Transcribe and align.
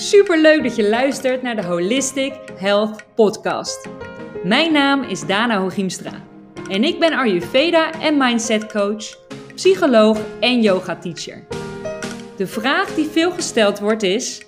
Super 0.00 0.40
leuk 0.40 0.62
dat 0.62 0.76
je 0.76 0.88
luistert 0.88 1.42
naar 1.42 1.56
de 1.56 1.64
Holistic 1.64 2.32
Health 2.56 3.04
Podcast. 3.14 3.88
Mijn 4.44 4.72
naam 4.72 5.02
is 5.02 5.26
Dana 5.26 5.60
Hogiemstra 5.60 6.22
en 6.70 6.84
ik 6.84 6.98
ben 6.98 7.12
Ayurveda 7.12 8.00
en 8.00 8.16
Mindset 8.16 8.72
Coach, 8.72 9.18
psycholoog 9.54 10.18
en 10.40 10.62
yoga 10.62 10.96
teacher. 10.96 11.44
De 12.36 12.46
vraag 12.46 12.94
die 12.94 13.06
veel 13.06 13.30
gesteld 13.30 13.78
wordt 13.78 14.02
is: 14.02 14.42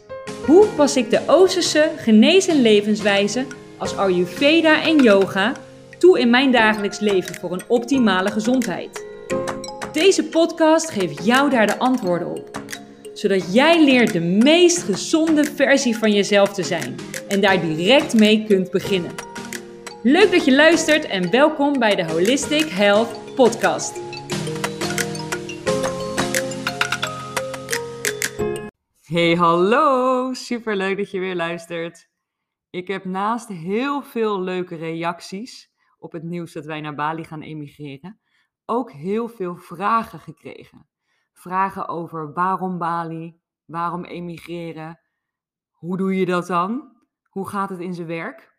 hoe 0.47 0.67
pas 0.67 0.97
ik 0.97 1.11
de 1.11 1.21
Oosterse 1.27 1.91
genees- 1.97 2.49
en 2.49 2.63
levenswijze 2.63 3.47
als 3.79 3.97
Ayurveda 3.97 4.83
en 4.83 4.97
yoga 4.97 5.53
toe 5.99 6.21
in 6.21 6.31
mijn 6.31 6.53
dagelijks 6.53 6.99
leven 6.99 7.35
voor 7.35 7.53
een 7.53 7.65
optimale 7.67 8.31
gezondheid? 8.31 9.07
Deze 9.93 10.25
podcast 10.25 10.91
geeft 10.91 11.25
jou 11.25 11.51
daar 11.51 11.67
de 11.67 11.79
antwoorden 11.79 12.29
op 12.29 12.61
zodat 13.21 13.55
jij 13.55 13.85
leert 13.85 14.13
de 14.13 14.21
meest 14.21 14.83
gezonde 14.83 15.45
versie 15.45 15.97
van 15.97 16.13
jezelf 16.13 16.53
te 16.53 16.63
zijn 16.63 16.97
en 17.29 17.41
daar 17.41 17.61
direct 17.61 18.15
mee 18.15 18.45
kunt 18.45 18.71
beginnen. 18.71 19.15
Leuk 20.03 20.31
dat 20.31 20.45
je 20.45 20.55
luistert 20.55 21.05
en 21.05 21.31
welkom 21.31 21.79
bij 21.79 21.97
de 21.97 22.05
Holistic 22.05 22.69
Health 22.69 23.35
Podcast. 23.35 24.01
Hey, 29.01 29.35
hallo! 29.35 30.33
Super 30.33 30.77
leuk 30.77 30.97
dat 30.97 31.11
je 31.11 31.19
weer 31.19 31.37
luistert. 31.37 32.09
Ik 32.71 32.89
heb 32.89 33.05
naast 33.05 33.49
heel 33.49 34.03
veel 34.03 34.41
leuke 34.41 34.77
reacties 34.77 35.71
op 35.99 36.13
het 36.13 36.23
nieuws 36.23 36.53
dat 36.53 36.65
wij 36.65 36.81
naar 36.81 36.95
Bali 36.95 37.25
gaan 37.25 37.43
emigreren, 37.43 38.21
ook 38.65 38.93
heel 38.93 39.29
veel 39.29 39.57
vragen 39.57 40.19
gekregen 40.19 40.90
vragen 41.41 41.89
over 41.89 42.33
waarom 42.33 42.79
Bali, 42.79 43.41
waarom 43.65 44.05
emigreren, 44.05 45.01
hoe 45.71 45.97
doe 45.97 46.15
je 46.17 46.27
dat 46.27 46.47
dan, 46.47 46.97
hoe 47.29 47.49
gaat 47.49 47.71
het 47.71 47.81
in 47.81 47.95
zijn 47.95 48.07
werk. 48.07 48.59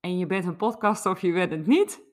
En 0.00 0.18
je 0.18 0.26
bent 0.26 0.44
een 0.44 0.56
podcast 0.56 1.06
of 1.06 1.20
je 1.20 1.32
bent 1.32 1.50
het 1.50 1.66
niet. 1.66 2.04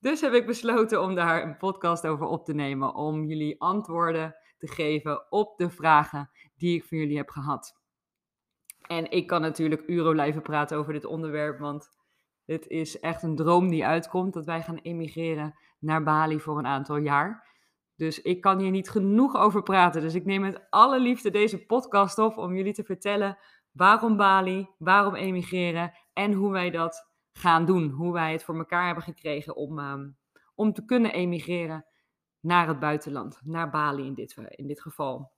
Dus 0.00 0.20
heb 0.20 0.32
ik 0.32 0.46
besloten 0.46 1.02
om 1.02 1.14
daar 1.14 1.42
een 1.42 1.56
podcast 1.56 2.06
over 2.06 2.26
op 2.26 2.44
te 2.44 2.54
nemen, 2.54 2.94
om 2.94 3.24
jullie 3.24 3.60
antwoorden 3.60 4.36
te 4.58 4.68
geven 4.68 5.30
op 5.32 5.58
de 5.58 5.70
vragen 5.70 6.30
die 6.56 6.76
ik 6.76 6.84
van 6.84 6.98
jullie 6.98 7.16
heb 7.16 7.28
gehad. 7.28 7.76
En 8.86 9.10
ik 9.10 9.26
kan 9.26 9.40
natuurlijk 9.40 9.82
uren 9.86 10.12
blijven 10.12 10.42
praten 10.42 10.76
over 10.76 10.92
dit 10.92 11.04
onderwerp, 11.04 11.58
want 11.58 11.90
het 12.44 12.66
is 12.66 13.00
echt 13.00 13.22
een 13.22 13.36
droom 13.36 13.68
die 13.68 13.86
uitkomt 13.86 14.32
dat 14.32 14.44
wij 14.44 14.62
gaan 14.62 14.78
emigreren 14.78 15.58
naar 15.78 16.02
Bali 16.02 16.40
voor 16.40 16.58
een 16.58 16.66
aantal 16.66 16.96
jaar. 16.96 17.46
Dus 17.98 18.22
ik 18.22 18.40
kan 18.40 18.58
hier 18.58 18.70
niet 18.70 18.90
genoeg 18.90 19.36
over 19.36 19.62
praten. 19.62 20.00
Dus 20.00 20.14
ik 20.14 20.24
neem 20.24 20.40
met 20.40 20.66
alle 20.70 21.00
liefde 21.00 21.30
deze 21.30 21.66
podcast 21.66 22.18
op 22.18 22.36
om 22.36 22.54
jullie 22.54 22.72
te 22.72 22.84
vertellen 22.84 23.38
waarom 23.72 24.16
Bali, 24.16 24.68
waarom 24.78 25.14
emigreren 25.14 25.92
en 26.12 26.32
hoe 26.32 26.52
wij 26.52 26.70
dat 26.70 27.10
gaan 27.32 27.64
doen. 27.64 27.90
Hoe 27.90 28.12
wij 28.12 28.32
het 28.32 28.44
voor 28.44 28.56
elkaar 28.56 28.86
hebben 28.86 29.04
gekregen 29.04 29.56
om, 29.56 29.78
ehm, 29.78 30.08
om 30.54 30.72
te 30.72 30.84
kunnen 30.84 31.12
emigreren 31.12 31.86
naar 32.40 32.68
het 32.68 32.78
buitenland, 32.78 33.40
naar 33.44 33.70
Bali 33.70 34.06
in 34.06 34.14
dit, 34.14 34.36
in 34.50 34.66
dit 34.66 34.80
geval. 34.80 35.32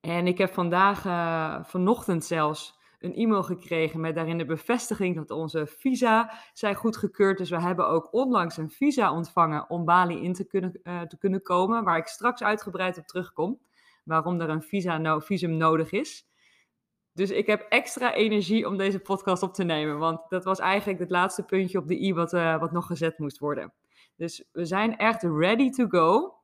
En 0.00 0.26
ik 0.26 0.38
heb 0.38 0.52
vandaag, 0.52 1.04
uh, 1.04 1.64
vanochtend 1.64 2.24
zelfs, 2.24 2.78
een 2.98 3.14
e-mail 3.14 3.42
gekregen 3.42 4.00
met 4.00 4.14
daarin 4.14 4.38
de 4.38 4.44
bevestiging 4.44 5.16
dat 5.16 5.30
onze 5.30 5.66
visa 5.66 6.32
zijn 6.52 6.74
goedgekeurd. 6.74 7.38
Dus 7.38 7.50
we 7.50 7.60
hebben 7.60 7.88
ook 7.88 8.12
onlangs 8.12 8.56
een 8.56 8.70
visa 8.70 9.12
ontvangen 9.12 9.70
om 9.70 9.84
Bali 9.84 10.22
in 10.22 10.32
te 10.32 10.44
kunnen, 10.44 10.80
uh, 10.82 11.00
te 11.00 11.18
kunnen 11.18 11.42
komen, 11.42 11.84
waar 11.84 11.98
ik 11.98 12.06
straks 12.06 12.42
uitgebreid 12.42 12.98
op 12.98 13.06
terugkom. 13.06 13.60
Waarom 14.04 14.40
er 14.40 14.48
een 14.48 14.62
visa 14.62 14.98
no 14.98 15.18
visum 15.18 15.56
nodig 15.56 15.90
is. 15.90 16.26
Dus 17.12 17.30
ik 17.30 17.46
heb 17.46 17.66
extra 17.68 18.14
energie 18.14 18.66
om 18.66 18.76
deze 18.76 18.98
podcast 18.98 19.42
op 19.42 19.54
te 19.54 19.64
nemen, 19.64 19.98
want 19.98 20.20
dat 20.28 20.44
was 20.44 20.58
eigenlijk 20.58 20.98
het 20.98 21.10
laatste 21.10 21.42
puntje 21.42 21.78
op 21.78 21.88
de 21.88 22.02
i 22.02 22.14
wat, 22.14 22.32
uh, 22.32 22.60
wat 22.60 22.72
nog 22.72 22.86
gezet 22.86 23.18
moest 23.18 23.38
worden. 23.38 23.72
Dus 24.16 24.48
we 24.52 24.64
zijn 24.64 24.96
echt 24.96 25.22
ready 25.22 25.70
to 25.70 25.86
go. 25.88 26.34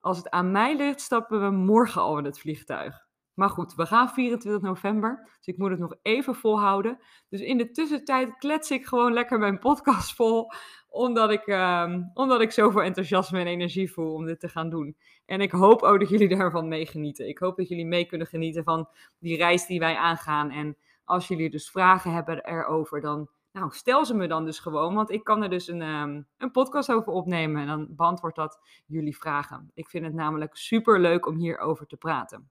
Als 0.00 0.16
het 0.16 0.30
aan 0.30 0.50
mij 0.50 0.76
ligt, 0.76 1.00
stappen 1.00 1.40
we 1.40 1.50
morgen 1.50 2.02
al 2.02 2.18
in 2.18 2.24
het 2.24 2.38
vliegtuig. 2.38 3.07
Maar 3.38 3.50
goed, 3.50 3.74
we 3.74 3.86
gaan 3.86 4.08
24 4.08 4.62
november, 4.62 5.28
dus 5.36 5.46
ik 5.46 5.58
moet 5.58 5.70
het 5.70 5.78
nog 5.78 5.94
even 6.02 6.34
volhouden. 6.34 6.98
Dus 7.28 7.40
in 7.40 7.58
de 7.58 7.70
tussentijd 7.70 8.38
klets 8.38 8.70
ik 8.70 8.86
gewoon 8.86 9.12
lekker 9.12 9.38
mijn 9.38 9.58
podcast 9.58 10.14
vol, 10.14 10.52
omdat 10.88 11.30
ik, 11.30 11.46
uh, 11.46 11.94
omdat 12.14 12.40
ik 12.40 12.50
zoveel 12.50 12.82
enthousiasme 12.82 13.40
en 13.40 13.46
energie 13.46 13.92
voel 13.92 14.14
om 14.14 14.26
dit 14.26 14.40
te 14.40 14.48
gaan 14.48 14.70
doen. 14.70 14.96
En 15.26 15.40
ik 15.40 15.50
hoop 15.50 15.82
ook 15.82 16.00
dat 16.00 16.08
jullie 16.08 16.28
daarvan 16.36 16.68
meegenieten. 16.68 17.28
Ik 17.28 17.38
hoop 17.38 17.56
dat 17.56 17.68
jullie 17.68 17.86
mee 17.86 18.04
kunnen 18.04 18.26
genieten 18.26 18.64
van 18.64 18.88
die 19.18 19.36
reis 19.36 19.66
die 19.66 19.78
wij 19.78 19.96
aangaan. 19.96 20.50
En 20.50 20.76
als 21.04 21.28
jullie 21.28 21.50
dus 21.50 21.70
vragen 21.70 22.12
hebben 22.12 22.44
erover, 22.44 23.00
dan 23.00 23.28
nou, 23.52 23.70
stel 23.72 24.04
ze 24.04 24.14
me 24.14 24.28
dan 24.28 24.44
dus 24.44 24.58
gewoon, 24.58 24.94
want 24.94 25.10
ik 25.10 25.24
kan 25.24 25.42
er 25.42 25.50
dus 25.50 25.68
een, 25.68 25.82
um, 25.82 26.26
een 26.36 26.50
podcast 26.50 26.92
over 26.92 27.12
opnemen 27.12 27.60
en 27.60 27.66
dan 27.66 27.86
beantwoord 27.90 28.34
dat 28.34 28.60
jullie 28.86 29.16
vragen. 29.16 29.70
Ik 29.74 29.88
vind 29.88 30.04
het 30.04 30.14
namelijk 30.14 30.56
super 30.56 31.00
leuk 31.00 31.26
om 31.26 31.36
hierover 31.36 31.86
te 31.86 31.96
praten. 31.96 32.50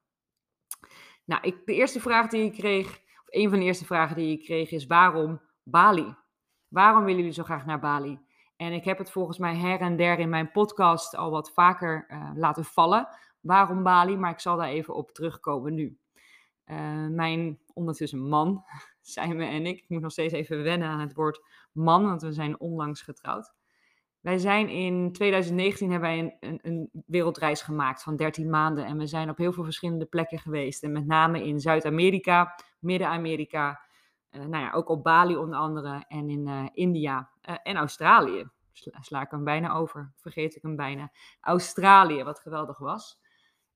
Nou, 1.25 1.41
ik, 1.41 1.65
de 1.65 1.73
eerste 1.73 1.99
vraag 1.99 2.27
die 2.27 2.43
ik 2.43 2.53
kreeg, 2.53 2.87
of 2.87 3.25
een 3.27 3.49
van 3.49 3.59
de 3.59 3.65
eerste 3.65 3.85
vragen 3.85 4.15
die 4.15 4.37
ik 4.37 4.43
kreeg, 4.45 4.71
is 4.71 4.85
waarom 4.85 5.41
Bali? 5.63 6.15
Waarom 6.67 7.03
willen 7.03 7.17
jullie 7.17 7.33
zo 7.33 7.43
graag 7.43 7.65
naar 7.65 7.79
Bali? 7.79 8.19
En 8.55 8.73
ik 8.73 8.83
heb 8.83 8.97
het 8.97 9.11
volgens 9.11 9.37
mij 9.37 9.55
her 9.55 9.79
en 9.79 9.95
der 9.95 10.19
in 10.19 10.29
mijn 10.29 10.51
podcast 10.51 11.15
al 11.15 11.31
wat 11.31 11.53
vaker 11.53 12.05
uh, 12.09 12.31
laten 12.35 12.65
vallen. 12.65 13.07
Waarom 13.39 13.83
Bali? 13.83 14.17
Maar 14.17 14.31
ik 14.31 14.39
zal 14.39 14.57
daar 14.57 14.67
even 14.67 14.95
op 14.95 15.11
terugkomen 15.11 15.73
nu. 15.73 15.97
Uh, 16.65 17.07
mijn 17.07 17.59
ondertussen 17.73 18.27
man, 18.27 18.63
we 19.13 19.45
en 19.45 19.65
ik. 19.65 19.77
Ik 19.77 19.89
moet 19.89 20.01
nog 20.01 20.11
steeds 20.11 20.33
even 20.33 20.63
wennen 20.63 20.87
aan 20.87 20.99
het 20.99 21.13
woord 21.13 21.41
man, 21.71 22.05
want 22.05 22.21
we 22.21 22.31
zijn 22.31 22.59
onlangs 22.59 23.01
getrouwd. 23.01 23.53
Wij 24.27 24.37
zijn 24.37 24.69
in 24.69 25.11
2019 25.11 25.91
hebben 25.91 26.09
wij 26.09 26.19
een, 26.19 26.33
een, 26.39 26.59
een, 26.61 26.89
wereldreis 27.05 27.61
gemaakt 27.61 28.03
van 28.03 28.15
13 28.15 28.49
maanden. 28.49 28.85
En 28.85 28.97
we 28.97 29.07
zijn 29.07 29.29
op 29.29 29.37
heel 29.37 29.51
veel 29.51 29.63
verschillende 29.63 30.05
plekken 30.05 30.39
geweest. 30.39 30.83
En 30.83 30.91
met 30.91 31.05
name 31.05 31.43
in 31.43 31.59
Zuid-Amerika, 31.59 32.55
Midden-Amerika. 32.79 33.81
Uh, 34.31 34.45
nou 34.45 34.63
ja, 34.63 34.71
ook 34.71 34.89
op 34.89 35.03
Bali 35.03 35.35
onder 35.35 35.59
andere. 35.59 36.03
En 36.07 36.29
in 36.29 36.47
uh, 36.47 36.65
India 36.73 37.29
uh, 37.49 37.55
en 37.63 37.75
Australië. 37.75 38.49
Sla, 38.71 39.01
sla, 39.01 39.21
ik 39.21 39.31
hem 39.31 39.43
bijna 39.43 39.73
over. 39.73 40.11
Vergeet 40.15 40.55
ik 40.55 40.61
hem 40.61 40.75
bijna. 40.75 41.11
Australië, 41.41 42.23
wat 42.23 42.39
geweldig 42.39 42.77
was. 42.77 43.19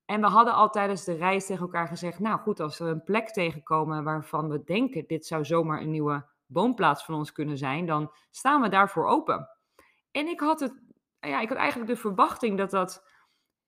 En 0.05 0.21
we 0.21 0.27
hadden 0.27 0.53
al 0.53 0.69
tijdens 0.69 1.03
de 1.03 1.13
reis 1.13 1.45
tegen 1.45 1.63
elkaar 1.63 1.87
gezegd: 1.87 2.19
Nou 2.19 2.39
goed, 2.39 2.59
als 2.59 2.77
we 2.77 2.85
een 2.85 3.03
plek 3.03 3.29
tegenkomen 3.29 4.03
waarvan 4.03 4.49
we 4.49 4.63
denken: 4.63 5.07
dit 5.07 5.25
zou 5.25 5.45
zomaar 5.45 5.81
een 5.81 5.91
nieuwe 5.91 6.25
woonplaats 6.45 7.05
van 7.05 7.15
ons 7.15 7.31
kunnen 7.31 7.57
zijn, 7.57 7.85
dan 7.85 8.11
staan 8.29 8.61
we 8.61 8.69
daarvoor 8.69 9.05
open. 9.05 9.60
En 10.11 10.27
ik 10.27 10.39
had, 10.39 10.59
het, 10.59 10.73
ja, 11.19 11.41
ik 11.41 11.49
had 11.49 11.57
eigenlijk 11.57 11.89
de 11.89 11.97
verwachting 11.97 12.57
dat 12.57 12.71
dat 12.71 13.07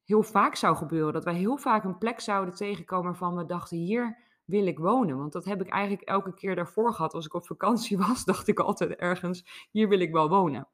heel 0.04 0.24
vaak 0.24 0.56
zou 0.56 0.76
gebeuren. 0.76 1.14
Dat 1.14 1.24
wij 1.24 1.34
heel 1.34 1.58
vaak 1.58 1.84
een 1.84 1.98
plek 1.98 2.20
zouden 2.20 2.56
tegenkomen 2.56 3.06
waarvan 3.06 3.36
we 3.36 3.46
dachten, 3.46 3.78
hier 3.78 4.18
wil 4.46 4.66
ik 4.66 4.80
wonen. 4.80 5.18
Want 5.18 5.34
dat 5.34 5.46
heb 5.46 5.62
ik 5.62 5.70
eigenlijk 5.70 6.08
elke 6.08 6.34
keer 6.34 6.56
daarvoor 6.56 6.94
gehad. 6.94 7.14
Als 7.14 7.26
ik 7.26 7.34
op 7.34 7.46
vakantie 7.46 7.98
was, 8.08 8.26
dacht 8.26 8.48
ik 8.48 8.60
altijd 8.60 8.96
ergens, 8.96 9.68
hier 9.72 9.90
wil 9.90 10.00
ik 10.00 10.12
wel 10.12 10.30
wonen. 10.30 10.68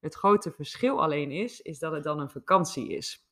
Het 0.00 0.14
grote 0.14 0.50
verschil 0.50 1.02
alleen 1.02 1.30
is, 1.30 1.60
is 1.60 1.78
dat 1.78 1.92
het 1.92 2.02
dan 2.02 2.20
een 2.20 2.30
vakantie 2.30 2.88
is. 2.88 3.26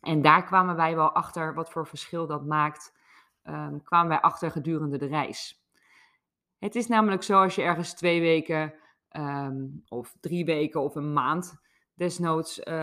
En 0.00 0.22
daar 0.22 0.44
kwamen 0.44 0.76
wij 0.76 0.96
wel 0.96 1.12
achter 1.12 1.54
wat 1.54 1.70
voor 1.70 1.86
verschil 1.86 2.26
dat 2.26 2.44
maakt. 2.44 2.94
Um, 3.44 3.82
kwamen 3.82 4.08
wij 4.08 4.20
achter 4.20 4.50
gedurende 4.50 4.98
de 4.98 5.06
reis. 5.06 5.64
Het 6.58 6.74
is 6.74 6.86
namelijk 6.86 7.22
zo 7.22 7.42
als 7.42 7.54
je 7.54 7.62
ergens 7.62 7.94
twee 7.94 8.20
weken 8.20 8.74
um, 9.10 9.82
of 9.88 10.16
drie 10.20 10.44
weken 10.44 10.80
of 10.82 10.94
een 10.94 11.12
maand 11.12 11.64
desnoods 11.96 12.58
uh, 12.58 12.74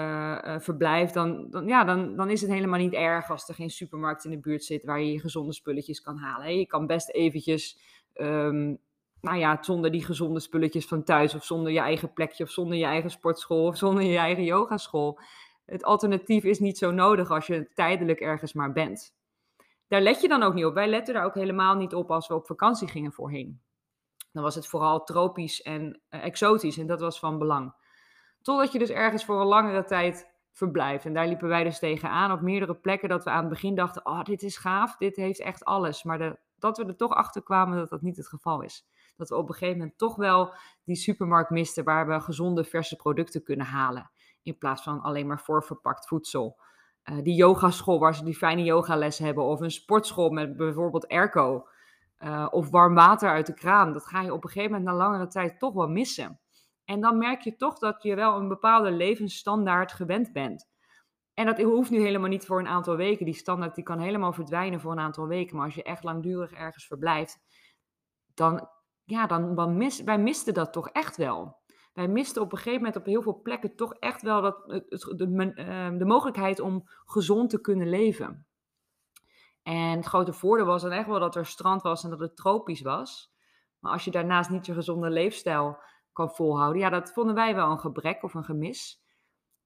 uh, 0.45 0.59
verblijft, 0.59 1.13
dan, 1.13 1.49
dan, 1.49 1.67
ja, 1.67 1.83
dan, 1.83 2.15
dan 2.15 2.29
is 2.29 2.41
het 2.41 2.51
helemaal 2.51 2.79
niet 2.79 2.93
erg 2.93 3.29
als 3.29 3.47
er 3.47 3.55
geen 3.55 3.69
supermarkt 3.69 4.25
in 4.25 4.31
de 4.31 4.39
buurt 4.39 4.63
zit 4.63 4.83
waar 4.83 4.99
je 4.99 5.11
je 5.11 5.19
gezonde 5.19 5.53
spulletjes 5.53 6.01
kan 6.01 6.17
halen. 6.17 6.57
Je 6.57 6.65
kan 6.65 6.87
best 6.87 7.09
eventjes, 7.09 7.79
um, 8.13 8.77
nou 9.21 9.37
ja, 9.37 9.57
zonder 9.61 9.91
die 9.91 10.05
gezonde 10.05 10.39
spulletjes 10.39 10.85
van 10.85 11.03
thuis 11.03 11.35
of 11.35 11.43
zonder 11.43 11.71
je 11.71 11.79
eigen 11.79 12.13
plekje 12.13 12.43
of 12.43 12.49
zonder 12.49 12.77
je 12.77 12.85
eigen 12.85 13.09
sportschool 13.09 13.65
of 13.65 13.77
zonder 13.77 14.03
je 14.03 14.17
eigen 14.17 14.43
yogaschool. 14.43 15.19
Het 15.65 15.83
alternatief 15.83 16.43
is 16.43 16.59
niet 16.59 16.77
zo 16.77 16.91
nodig 16.91 17.31
als 17.31 17.47
je 17.47 17.69
tijdelijk 17.73 18.19
ergens 18.19 18.53
maar 18.53 18.71
bent. 18.71 19.15
Daar 19.87 20.01
let 20.01 20.21
je 20.21 20.27
dan 20.27 20.43
ook 20.43 20.53
niet 20.53 20.65
op. 20.65 20.73
Wij 20.73 20.87
letten 20.87 21.13
daar 21.13 21.25
ook 21.25 21.35
helemaal 21.35 21.75
niet 21.75 21.93
op 21.93 22.11
als 22.11 22.27
we 22.27 22.33
op 22.33 22.45
vakantie 22.45 22.87
gingen 22.87 23.11
voorheen. 23.11 23.61
Dan 24.33 24.43
was 24.43 24.55
het 24.55 24.67
vooral 24.67 25.03
tropisch 25.03 25.61
en 25.61 26.01
uh, 26.09 26.23
exotisch 26.23 26.77
en 26.77 26.87
dat 26.87 26.99
was 26.99 27.19
van 27.19 27.37
belang. 27.37 27.73
Totdat 28.41 28.71
je 28.71 28.79
dus 28.79 28.89
ergens 28.89 29.25
voor 29.25 29.41
een 29.41 29.47
langere 29.47 29.83
tijd 29.83 30.31
verblijft. 30.51 31.05
En 31.05 31.13
daar 31.13 31.27
liepen 31.27 31.47
wij 31.47 31.63
dus 31.63 31.79
tegenaan 31.79 32.31
op 32.31 32.41
meerdere 32.41 32.75
plekken 32.75 33.09
dat 33.09 33.23
we 33.23 33.29
aan 33.29 33.39
het 33.39 33.49
begin 33.49 33.75
dachten, 33.75 34.05
oh 34.05 34.23
dit 34.23 34.41
is 34.41 34.57
gaaf, 34.57 34.97
dit 34.97 35.15
heeft 35.15 35.39
echt 35.39 35.65
alles. 35.65 36.03
Maar 36.03 36.17
de, 36.17 36.37
dat 36.55 36.77
we 36.77 36.85
er 36.85 36.95
toch 36.95 37.11
achter 37.11 37.43
kwamen 37.43 37.77
dat 37.77 37.89
dat 37.89 38.01
niet 38.01 38.17
het 38.17 38.27
geval 38.27 38.61
is. 38.61 38.87
Dat 39.17 39.29
we 39.29 39.35
op 39.35 39.47
een 39.47 39.53
gegeven 39.55 39.77
moment 39.77 39.97
toch 39.97 40.15
wel 40.15 40.53
die 40.83 40.95
supermarkt 40.95 41.49
misten 41.49 41.83
waar 41.83 42.07
we 42.07 42.19
gezonde 42.19 42.63
verse 42.63 42.95
producten 42.95 43.43
kunnen 43.43 43.65
halen. 43.65 44.11
In 44.41 44.57
plaats 44.57 44.83
van 44.83 45.01
alleen 45.01 45.27
maar 45.27 45.39
voorverpakt 45.39 46.07
voedsel. 46.07 46.59
uh, 47.03 47.23
die 47.23 47.35
yogaschool 47.35 47.99
waar 47.99 48.15
ze 48.15 48.23
die 48.23 48.35
fijne 48.35 48.63
yogalessen 48.63 49.25
hebben. 49.25 49.43
Of 49.43 49.59
een 49.59 49.71
sportschool 49.71 50.29
met 50.29 50.57
bijvoorbeeld 50.57 51.07
airco. 51.07 51.67
Uh, 52.23 52.47
of 52.49 52.69
warm 52.69 52.95
water 52.95 53.29
uit 53.29 53.45
de 53.45 53.53
kraan. 53.53 53.93
Dat 53.93 54.05
ga 54.05 54.21
je 54.21 54.33
op 54.33 54.43
een 54.43 54.49
gegeven 54.49 54.71
moment 54.71 54.89
na 54.89 54.95
langere 54.97 55.27
tijd 55.27 55.59
toch 55.59 55.73
wel 55.73 55.87
missen. 55.87 56.39
En 56.85 57.01
dan 57.01 57.17
merk 57.17 57.41
je 57.41 57.55
toch 57.55 57.79
dat 57.79 58.03
je 58.03 58.15
wel 58.15 58.35
een 58.35 58.47
bepaalde 58.47 58.91
levensstandaard 58.91 59.91
gewend 59.91 60.33
bent. 60.33 60.71
En 61.33 61.45
dat 61.45 61.61
hoeft 61.61 61.89
nu 61.89 61.99
helemaal 61.99 62.29
niet 62.29 62.45
voor 62.45 62.59
een 62.59 62.67
aantal 62.67 62.95
weken. 62.95 63.25
Die 63.25 63.33
standaard 63.33 63.75
die 63.75 63.83
kan 63.83 63.99
helemaal 63.99 64.33
verdwijnen 64.33 64.81
voor 64.81 64.91
een 64.91 64.99
aantal 64.99 65.27
weken. 65.27 65.55
Maar 65.55 65.65
als 65.65 65.75
je 65.75 65.83
echt 65.83 66.03
langdurig 66.03 66.51
ergens 66.51 66.87
verblijft, 66.87 67.39
dan, 68.33 68.69
ja, 69.03 69.27
dan, 69.27 69.55
dan 69.55 69.77
mis, 69.77 70.03
wij 70.03 70.19
misten 70.19 70.53
dat 70.53 70.73
toch 70.73 70.89
echt 70.89 71.17
wel. 71.17 71.61
Wij 71.93 72.07
misten 72.07 72.41
op 72.41 72.51
een 72.51 72.57
gegeven 72.57 72.77
moment 72.77 72.95
op 72.95 73.05
heel 73.05 73.21
veel 73.21 73.41
plekken 73.41 73.75
toch 73.75 73.93
echt 73.93 74.21
wel 74.21 74.41
dat, 74.41 74.83
de, 75.17 75.51
ehm, 75.55 75.97
de 75.97 76.05
mogelijkheid 76.05 76.59
om 76.59 76.83
gezond 77.05 77.49
te 77.49 77.61
kunnen 77.61 77.89
leven. 77.89 78.47
En 79.63 79.97
het 79.97 80.05
grote 80.05 80.33
voordeel 80.33 80.65
was 80.65 80.81
dan 80.81 80.91
echt 80.91 81.07
wel 81.07 81.19
dat 81.19 81.35
er 81.35 81.45
strand 81.45 81.81
was 81.81 82.03
en 82.03 82.09
dat 82.09 82.19
het 82.19 82.35
tropisch 82.35 82.81
was. 82.81 83.33
Maar 83.79 83.91
als 83.91 84.05
je 84.05 84.11
daarnaast 84.11 84.49
niet 84.49 84.65
je 84.65 84.73
gezonde 84.73 85.09
leefstijl 85.09 85.77
kan 86.13 86.29
volhouden, 86.29 86.81
ja, 86.81 86.89
dat 86.89 87.11
vonden 87.11 87.35
wij 87.35 87.55
wel 87.55 87.71
een 87.71 87.79
gebrek 87.79 88.23
of 88.23 88.33
een 88.33 88.43
gemis. 88.43 89.01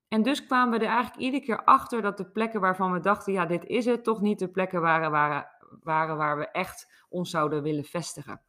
En 0.08 0.24
dus 0.24 0.46
kwamen 0.46 0.80
we 0.80 0.86
er 0.86 0.92
eigenlijk 0.92 1.22
iedere 1.22 1.44
keer 1.44 1.64
achter 1.64 2.02
dat 2.02 2.18
de 2.18 2.32
plekken 2.32 2.62
waarvan 2.62 2.92
we 2.92 3.00
dachten, 3.00 3.34
ja, 3.34 3.46
dit 3.46 3.66
is 3.66 3.86
het, 3.86 4.04
toch 4.04 4.22
niet 4.22 4.40
de 4.40 4.48
plekken 4.48 4.82
waren, 4.82 5.12
waren, 5.12 5.48
waren 5.82 6.18
waar 6.18 6.38
we 6.38 6.48
echt 6.48 7.06
ons 7.10 7.30
zouden 7.30 7.64
willen 7.64 7.84
vestigen. 7.84 8.42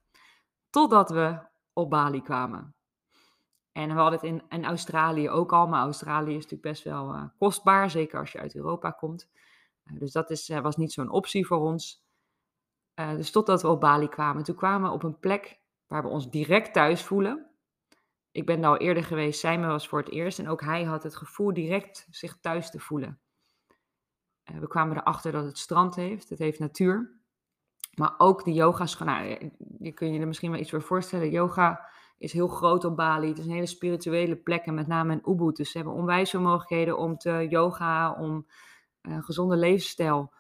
Totdat 0.71 1.11
we 1.11 1.39
op 1.73 1.91
Bali 1.91 2.23
kwamen. 2.23 2.75
En 3.73 3.95
we 3.95 4.01
hadden 4.01 4.21
het 4.21 4.43
in, 4.49 4.65
Australië 4.65 5.31
ook 5.31 5.53
al, 5.53 5.67
maar 5.67 5.81
Australië 5.81 6.37
is 6.37 6.43
natuurlijk 6.43 6.63
best 6.63 6.85
wel 6.85 7.15
uh, 7.15 7.23
kostbaar, 7.39 7.91
zeker 7.91 8.19
als 8.19 8.33
je 8.33 8.39
uit 8.39 8.55
Europa 8.55 8.91
komt. 8.91 9.29
Uh, 9.93 9.99
dus 9.99 10.13
dat 10.13 10.31
is, 10.31 10.49
uh, 10.49 10.61
was 10.61 10.77
niet 10.77 10.93
zo'n 10.93 11.11
optie 11.11 11.47
voor 11.47 11.59
ons. 11.59 12.07
dus 12.95 13.31
totdat 13.31 13.63
we 13.63 13.69
op 13.69 13.81
Bali 13.81 14.09
kwamen. 14.09 14.45
Toen 14.45 14.55
kwamen 14.55 14.89
we 14.89 14.95
op 14.95 15.03
een 15.03 15.19
plek 15.19 15.61
waar 15.87 16.03
we 16.03 16.09
ons 16.09 16.31
direct 16.31 16.73
thuis 16.73 17.03
voelen. 17.03 17.47
Ik 18.31 18.47
ben 18.47 18.61
daar 18.61 18.71
al 18.71 18.77
eerder 18.77 19.05
geweest, 19.05 19.41
Simon 19.41 19.69
was 19.69 19.89
voor 19.89 19.99
het 19.99 20.11
eerst 20.11 20.39
en 20.39 20.49
ook 20.49 20.63
hij 20.63 20.85
had 20.85 21.03
het 21.03 21.17
gevoel 21.17 21.55
direct 21.55 22.07
zich 22.11 22.39
thuis 22.41 22.71
te 22.71 22.79
voelen. 22.79 23.21
we 24.45 24.69
kwamen 24.69 24.97
erachter 24.97 25.33
dat 25.33 25.45
het 25.45 25.59
strand 25.59 25.95
heeft, 25.95 26.29
het 26.29 26.39
heeft 26.39 26.59
natuur. 26.59 27.19
Maar 27.99 28.15
ook 28.19 28.45
de 28.45 28.53
yoga's, 28.53 28.99
nou, 28.99 29.51
je 29.79 29.93
kun 29.93 30.13
je 30.13 30.21
er 30.21 30.27
misschien 30.27 30.51
wel 30.51 30.61
iets 30.61 30.71
voor 30.71 30.83
voorstellen. 30.83 31.31
Yoga 31.31 31.89
is 32.19 32.33
heel 32.33 32.49
groot 32.49 32.85
op 32.85 32.97
Bali. 32.97 33.29
Het 33.29 33.39
is 33.39 33.45
een 33.45 33.53
hele 33.53 33.67
spirituele 33.67 34.37
plek 34.37 34.65
en 34.65 34.75
met 34.75 34.87
name 34.87 35.13
in 35.13 35.33
Ubud. 35.33 35.57
Dus 35.57 35.71
ze 35.71 35.77
hebben 35.77 35.95
onwijs 35.95 36.31
veel 36.31 36.41
mogelijkheden 36.41 36.99
om 36.99 37.17
te 37.17 37.47
yoga, 37.49 38.13
om 38.13 38.47
eh, 39.01 39.23
gezonde 39.23 39.57
levensstijl 39.57 40.33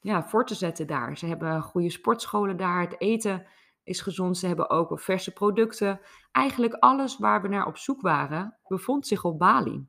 ja, 0.00 0.28
voor 0.28 0.46
te 0.46 0.54
zetten 0.54 0.86
daar. 0.86 1.18
Ze 1.18 1.26
hebben 1.26 1.62
goede 1.62 1.90
sportscholen 1.90 2.56
daar. 2.56 2.80
Het 2.80 3.00
eten 3.00 3.46
is 3.82 4.00
gezond. 4.00 4.38
Ze 4.38 4.46
hebben 4.46 4.70
ook 4.70 5.00
verse 5.00 5.32
producten. 5.32 6.00
Eigenlijk 6.32 6.74
alles 6.74 7.18
waar 7.18 7.42
we 7.42 7.48
naar 7.48 7.66
op 7.66 7.76
zoek 7.76 8.00
waren, 8.00 8.58
bevond 8.66 9.06
zich 9.06 9.24
op 9.24 9.38
Bali. 9.38 9.86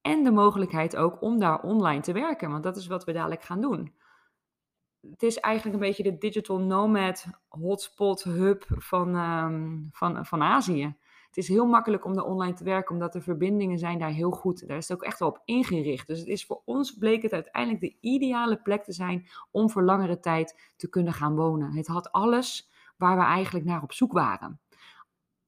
En 0.00 0.24
de 0.24 0.30
mogelijkheid 0.30 0.96
ook 0.96 1.22
om 1.22 1.38
daar 1.38 1.62
online 1.62 2.00
te 2.00 2.12
werken, 2.12 2.50
want 2.50 2.62
dat 2.62 2.76
is 2.76 2.86
wat 2.86 3.04
we 3.04 3.12
dadelijk 3.12 3.42
gaan 3.42 3.60
doen 3.60 3.96
het 5.00 5.22
is 5.22 5.36
eigenlijk 5.36 5.74
een 5.74 5.88
beetje 5.88 6.02
de 6.02 6.18
digital 6.18 6.58
nomad 6.58 7.26
hotspot 7.48 8.22
hub 8.22 8.64
van, 8.68 9.14
um, 9.14 9.88
van, 9.92 10.26
van 10.26 10.42
Azië. 10.42 10.96
Het 11.28 11.36
is 11.36 11.48
heel 11.48 11.66
makkelijk 11.66 12.04
om 12.04 12.14
daar 12.14 12.24
online 12.24 12.52
te 12.52 12.64
werken, 12.64 12.94
omdat 12.94 13.12
de 13.12 13.20
verbindingen 13.20 13.78
zijn 13.78 13.98
daar 13.98 14.10
heel 14.10 14.30
goed. 14.30 14.68
Daar 14.68 14.76
is 14.76 14.88
het 14.88 14.96
ook 14.96 15.04
echt 15.04 15.18
wel 15.18 15.28
op 15.28 15.42
ingericht. 15.44 16.06
Dus 16.06 16.18
het 16.18 16.28
is 16.28 16.46
voor 16.46 16.62
ons 16.64 16.92
bleek 16.92 17.22
het 17.22 17.32
uiteindelijk 17.32 17.80
de 17.82 17.96
ideale 18.00 18.62
plek 18.62 18.84
te 18.84 18.92
zijn 18.92 19.28
om 19.50 19.70
voor 19.70 19.82
langere 19.82 20.20
tijd 20.20 20.72
te 20.76 20.88
kunnen 20.88 21.12
gaan 21.12 21.36
wonen. 21.36 21.76
Het 21.76 21.86
had 21.86 22.12
alles 22.12 22.70
waar 22.96 23.16
we 23.16 23.22
eigenlijk 23.22 23.66
naar 23.66 23.82
op 23.82 23.92
zoek 23.92 24.12
waren. 24.12 24.60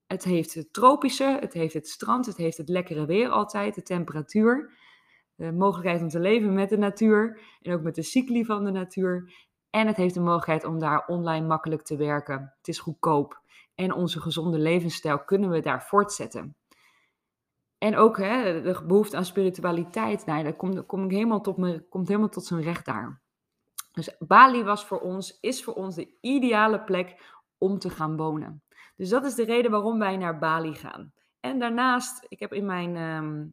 Het 0.06 0.24
heeft 0.24 0.54
het 0.54 0.72
tropische, 0.72 1.38
het 1.40 1.52
heeft 1.52 1.74
het 1.74 1.88
strand, 1.88 2.26
het 2.26 2.36
heeft 2.36 2.56
het 2.56 2.68
lekkere 2.68 3.06
weer 3.06 3.28
altijd, 3.28 3.74
de 3.74 3.82
temperatuur 3.82 4.78
de 5.40 5.52
mogelijkheid 5.52 6.02
om 6.02 6.08
te 6.08 6.20
leven 6.20 6.54
met 6.54 6.68
de 6.68 6.78
natuur 6.78 7.40
en 7.62 7.72
ook 7.72 7.82
met 7.82 7.94
de 7.94 8.02
cycli 8.02 8.44
van 8.44 8.64
de 8.64 8.70
natuur. 8.70 9.32
En 9.70 9.86
het 9.86 9.96
heeft 9.96 10.14
de 10.14 10.20
mogelijkheid 10.20 10.64
om 10.64 10.78
daar 10.78 11.06
online 11.06 11.46
makkelijk 11.46 11.82
te 11.82 11.96
werken. 11.96 12.54
Het 12.58 12.68
is 12.68 12.78
goedkoop. 12.78 13.39
En 13.80 13.92
onze 13.92 14.20
gezonde 14.20 14.58
levensstijl 14.58 15.24
kunnen 15.24 15.50
we 15.50 15.60
daar 15.60 15.82
voortzetten. 15.82 16.56
En 17.78 17.96
ook 17.96 18.18
hè, 18.18 18.62
de 18.62 18.82
behoefte 18.86 19.16
aan 19.16 19.24
spiritualiteit, 19.24 20.26
nou, 20.26 20.44
dat 20.44 20.56
komt, 20.56 20.86
kom 20.86 21.04
ik 21.04 21.10
helemaal 21.10 21.40
tot 21.40 21.56
me, 21.56 21.88
komt 21.88 22.08
helemaal 22.08 22.28
tot 22.28 22.44
zijn 22.44 22.62
recht 22.62 22.84
daar. 22.84 23.20
Dus 23.92 24.16
Bali 24.18 24.62
was 24.62 24.86
voor 24.86 25.00
ons, 25.00 25.38
is 25.40 25.64
voor 25.64 25.74
ons 25.74 25.94
de 25.94 26.16
ideale 26.20 26.80
plek 26.80 27.38
om 27.58 27.78
te 27.78 27.90
gaan 27.90 28.16
wonen. 28.16 28.62
Dus 28.96 29.08
dat 29.08 29.24
is 29.24 29.34
de 29.34 29.44
reden 29.44 29.70
waarom 29.70 29.98
wij 29.98 30.16
naar 30.16 30.38
Bali 30.38 30.74
gaan. 30.74 31.12
En 31.40 31.58
daarnaast, 31.58 32.26
ik 32.28 32.40
heb 32.40 32.52
in 32.52 32.66
mijn 32.66 32.96
ehm, 32.96 33.46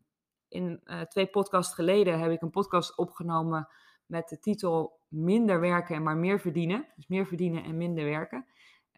in 0.48 0.82
uh, 0.84 1.02
twee 1.02 1.28
podcasts 1.28 1.74
geleden 1.74 2.20
heb 2.20 2.32
ik 2.32 2.42
een 2.42 2.50
podcast 2.50 2.98
opgenomen 2.98 3.68
met 4.06 4.30
de 4.30 4.40
titel 4.40 5.00
Minder 5.08 5.60
werken 5.60 5.96
en 5.96 6.04
maar 6.04 6.18
meer 6.18 6.40
verdienen. 6.40 6.88
Dus 6.96 7.08
meer 7.08 7.26
verdienen 7.26 7.64
en 7.64 7.78
minder 7.78 8.06
werken. 8.06 8.46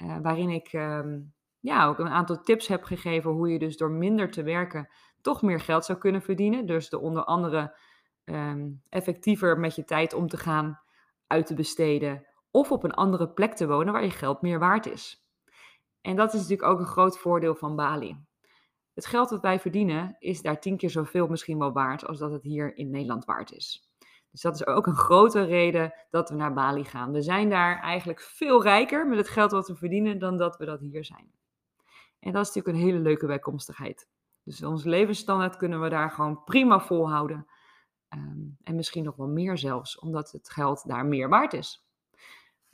Uh, 0.03 0.17
waarin 0.21 0.49
ik 0.49 0.73
uh, 0.73 1.03
ja, 1.59 1.87
ook 1.87 1.99
een 1.99 2.09
aantal 2.09 2.41
tips 2.41 2.67
heb 2.67 2.83
gegeven 2.83 3.31
hoe 3.31 3.49
je 3.49 3.59
dus 3.59 3.77
door 3.77 3.91
minder 3.91 4.31
te 4.31 4.43
werken 4.43 4.89
toch 5.21 5.41
meer 5.41 5.59
geld 5.59 5.85
zou 5.85 5.97
kunnen 5.97 6.21
verdienen. 6.21 6.65
Dus 6.65 6.89
de 6.89 6.99
onder 6.99 7.23
andere 7.23 7.77
um, 8.25 8.81
effectiever 8.89 9.59
met 9.59 9.75
je 9.75 9.83
tijd 9.83 10.13
om 10.13 10.27
te 10.27 10.37
gaan, 10.37 10.79
uit 11.27 11.45
te 11.45 11.53
besteden 11.53 12.27
of 12.51 12.71
op 12.71 12.83
een 12.83 12.93
andere 12.93 13.29
plek 13.29 13.53
te 13.53 13.67
wonen 13.67 13.93
waar 13.93 14.03
je 14.03 14.11
geld 14.11 14.41
meer 14.41 14.59
waard 14.59 14.85
is. 14.85 15.23
En 16.01 16.15
dat 16.15 16.33
is 16.33 16.39
natuurlijk 16.41 16.69
ook 16.69 16.79
een 16.79 16.85
groot 16.85 17.17
voordeel 17.17 17.55
van 17.55 17.75
Bali 17.75 18.27
het 18.99 19.07
geld 19.07 19.29
dat 19.29 19.41
wij 19.41 19.59
verdienen 19.59 20.15
is 20.19 20.41
daar 20.41 20.59
tien 20.59 20.77
keer 20.77 20.89
zoveel 20.89 21.27
misschien 21.27 21.57
wel 21.57 21.71
waard 21.71 22.05
als 22.05 22.17
dat 22.17 22.31
het 22.31 22.43
hier 22.43 22.77
in 22.77 22.89
Nederland 22.89 23.25
waard 23.25 23.51
is. 23.51 23.88
Dus 24.31 24.41
dat 24.41 24.55
is 24.55 24.65
ook 24.65 24.87
een 24.87 24.95
grote 24.95 25.43
reden 25.43 25.93
dat 26.09 26.29
we 26.29 26.35
naar 26.35 26.53
Bali 26.53 26.83
gaan. 26.83 27.11
We 27.11 27.21
zijn 27.21 27.49
daar 27.49 27.79
eigenlijk 27.79 28.21
veel 28.21 28.63
rijker 28.63 29.07
met 29.07 29.17
het 29.17 29.29
geld 29.29 29.51
wat 29.51 29.67
we 29.67 29.75
verdienen 29.75 30.19
dan 30.19 30.37
dat 30.37 30.57
we 30.57 30.65
dat 30.65 30.79
hier 30.79 31.05
zijn. 31.05 31.31
En 32.19 32.31
dat 32.31 32.41
is 32.41 32.53
natuurlijk 32.53 32.77
een 32.77 32.89
hele 32.89 32.99
leuke 32.99 33.25
bijkomstigheid. 33.25 34.07
Dus 34.43 34.63
onze 34.63 34.89
levensstandaard 34.89 35.55
kunnen 35.55 35.81
we 35.81 35.89
daar 35.89 36.11
gewoon 36.11 36.43
prima 36.43 36.79
volhouden. 36.79 37.47
Um, 38.09 38.57
en 38.63 38.75
misschien 38.75 39.03
nog 39.03 39.15
wel 39.15 39.27
meer 39.27 39.57
zelfs, 39.57 39.99
omdat 39.99 40.31
het 40.31 40.49
geld 40.49 40.87
daar 40.87 41.05
meer 41.05 41.29
waard 41.29 41.53
is. 41.53 41.87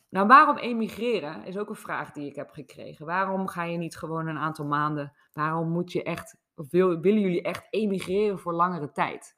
Nou, 0.10 0.28
waarom 0.28 0.58
emigreren 0.58 1.46
is 1.46 1.58
ook 1.58 1.70
een 1.70 1.76
vraag 1.76 2.12
die 2.12 2.30
ik 2.30 2.36
heb 2.36 2.50
gekregen. 2.50 3.06
Waarom 3.06 3.48
ga 3.48 3.64
je 3.64 3.78
niet 3.78 3.98
gewoon 3.98 4.28
een 4.28 4.38
aantal 4.38 4.66
maanden? 4.66 5.14
Waarom 5.34 5.70
moet 5.70 5.92
je 5.92 6.04
echt, 6.04 6.38
of 6.56 6.70
wil, 6.70 7.00
willen 7.00 7.22
jullie 7.22 7.42
echt 7.42 7.68
emigreren 7.70 8.40
voor 8.40 8.54
langere 8.54 8.92
tijd? 8.92 9.38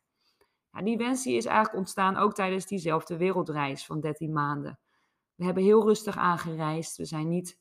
Ja, 0.77 0.83
die 0.83 0.97
wens 0.97 1.25
is 1.25 1.45
eigenlijk 1.45 1.77
ontstaan 1.77 2.17
ook 2.17 2.33
tijdens 2.33 2.65
diezelfde 2.65 3.17
wereldreis 3.17 3.85
van 3.85 3.99
13 3.99 4.31
maanden. 4.31 4.79
We 5.35 5.45
hebben 5.45 5.63
heel 5.63 5.83
rustig 5.83 6.17
aangereisd. 6.17 6.97
We 6.97 7.05
zijn 7.05 7.27
niet 7.27 7.59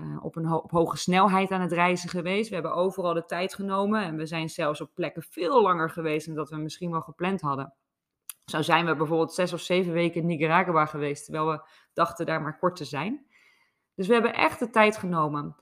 uh, 0.00 0.24
op 0.24 0.36
een 0.36 0.52
op 0.52 0.70
hoge 0.70 0.96
snelheid 0.96 1.50
aan 1.50 1.60
het 1.60 1.72
reizen 1.72 2.08
geweest. 2.08 2.48
We 2.48 2.54
hebben 2.54 2.74
overal 2.74 3.14
de 3.14 3.24
tijd 3.24 3.54
genomen 3.54 4.02
en 4.02 4.16
we 4.16 4.26
zijn 4.26 4.48
zelfs 4.48 4.80
op 4.80 4.94
plekken 4.94 5.22
veel 5.22 5.62
langer 5.62 5.90
geweest 5.90 6.26
dan 6.26 6.34
dat 6.34 6.50
we 6.50 6.56
misschien 6.56 6.90
wel 6.90 7.00
gepland 7.00 7.40
hadden. 7.40 7.74
Zo 8.44 8.62
zijn 8.62 8.86
we 8.86 8.96
bijvoorbeeld 8.96 9.34
zes 9.34 9.52
of 9.52 9.60
zeven 9.60 9.92
weken 9.92 10.20
in 10.20 10.26
Nicaragua 10.26 10.86
geweest, 10.86 11.24
terwijl 11.24 11.46
we 11.46 11.62
dachten 11.92 12.26
daar 12.26 12.42
maar 12.42 12.58
kort 12.58 12.76
te 12.76 12.84
zijn. 12.84 13.26
Dus 13.94 14.06
we 14.06 14.12
hebben 14.12 14.34
echt 14.34 14.58
de 14.58 14.70
tijd 14.70 14.96
genomen. 14.96 15.56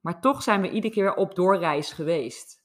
Maar 0.00 0.20
toch 0.20 0.42
zijn 0.42 0.60
we 0.60 0.70
iedere 0.70 0.92
keer 0.92 1.14
op 1.14 1.34
doorreis 1.34 1.92
geweest. 1.92 2.63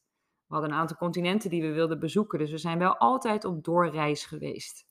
We 0.49 0.55
hadden 0.55 0.71
een 0.73 0.79
aantal 0.79 0.97
continenten 0.97 1.49
die 1.49 1.61
we 1.61 1.71
wilden 1.71 1.99
bezoeken, 1.99 2.39
dus 2.39 2.51
we 2.51 2.57
zijn 2.57 2.79
wel 2.79 2.97
altijd 2.97 3.45
op 3.45 3.63
doorreis 3.63 4.25
geweest. 4.25 4.87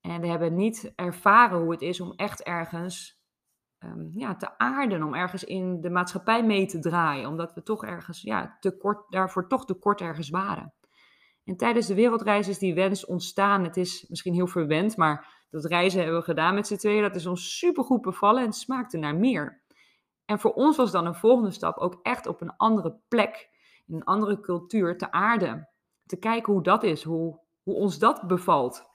En 0.00 0.20
we 0.20 0.26
hebben 0.26 0.54
niet 0.54 0.92
ervaren 0.94 1.58
hoe 1.58 1.70
het 1.70 1.82
is 1.82 2.00
om 2.00 2.12
echt 2.16 2.42
ergens 2.42 3.20
um, 3.78 4.10
ja, 4.14 4.36
te 4.36 4.58
aarden, 4.58 5.02
om 5.02 5.14
ergens 5.14 5.44
in 5.44 5.80
de 5.80 5.90
maatschappij 5.90 6.44
mee 6.44 6.66
te 6.66 6.78
draaien, 6.78 7.28
omdat 7.28 7.54
we 7.54 7.62
toch 7.62 7.84
ergens, 7.84 8.22
ja, 8.22 8.56
te 8.60 8.76
kort, 8.76 9.10
daarvoor 9.10 9.48
toch 9.48 9.64
te 9.64 9.74
kort 9.74 10.00
ergens 10.00 10.28
waren. 10.28 10.74
En 11.44 11.56
tijdens 11.56 11.86
de 11.86 11.94
wereldreis 11.94 12.48
is 12.48 12.58
die 12.58 12.74
wens 12.74 13.06
ontstaan. 13.06 13.64
Het 13.64 13.76
is 13.76 14.06
misschien 14.08 14.34
heel 14.34 14.46
verwend, 14.46 14.96
maar 14.96 15.46
dat 15.50 15.64
reizen 15.64 16.00
hebben 16.00 16.18
we 16.18 16.24
gedaan 16.24 16.54
met 16.54 16.66
z'n 16.66 16.76
tweeën. 16.76 17.02
Dat 17.02 17.14
is 17.14 17.26
ons 17.26 17.58
supergoed 17.58 18.00
bevallen 18.00 18.44
en 18.44 18.52
smaakte 18.52 18.98
naar 18.98 19.16
meer. 19.16 19.62
En 20.24 20.40
voor 20.40 20.52
ons 20.52 20.76
was 20.76 20.90
dan 20.90 21.06
een 21.06 21.14
volgende 21.14 21.50
stap 21.50 21.78
ook 21.78 21.98
echt 22.02 22.26
op 22.26 22.40
een 22.40 22.56
andere 22.56 23.00
plek, 23.08 23.48
in 23.88 23.94
een 23.94 24.04
andere 24.04 24.40
cultuur, 24.40 24.98
te 24.98 25.12
aarden. 25.12 25.68
Te 26.06 26.16
kijken 26.16 26.52
hoe 26.52 26.62
dat 26.62 26.82
is, 26.82 27.02
hoe, 27.02 27.40
hoe 27.62 27.74
ons 27.74 27.98
dat 27.98 28.26
bevalt. 28.26 28.86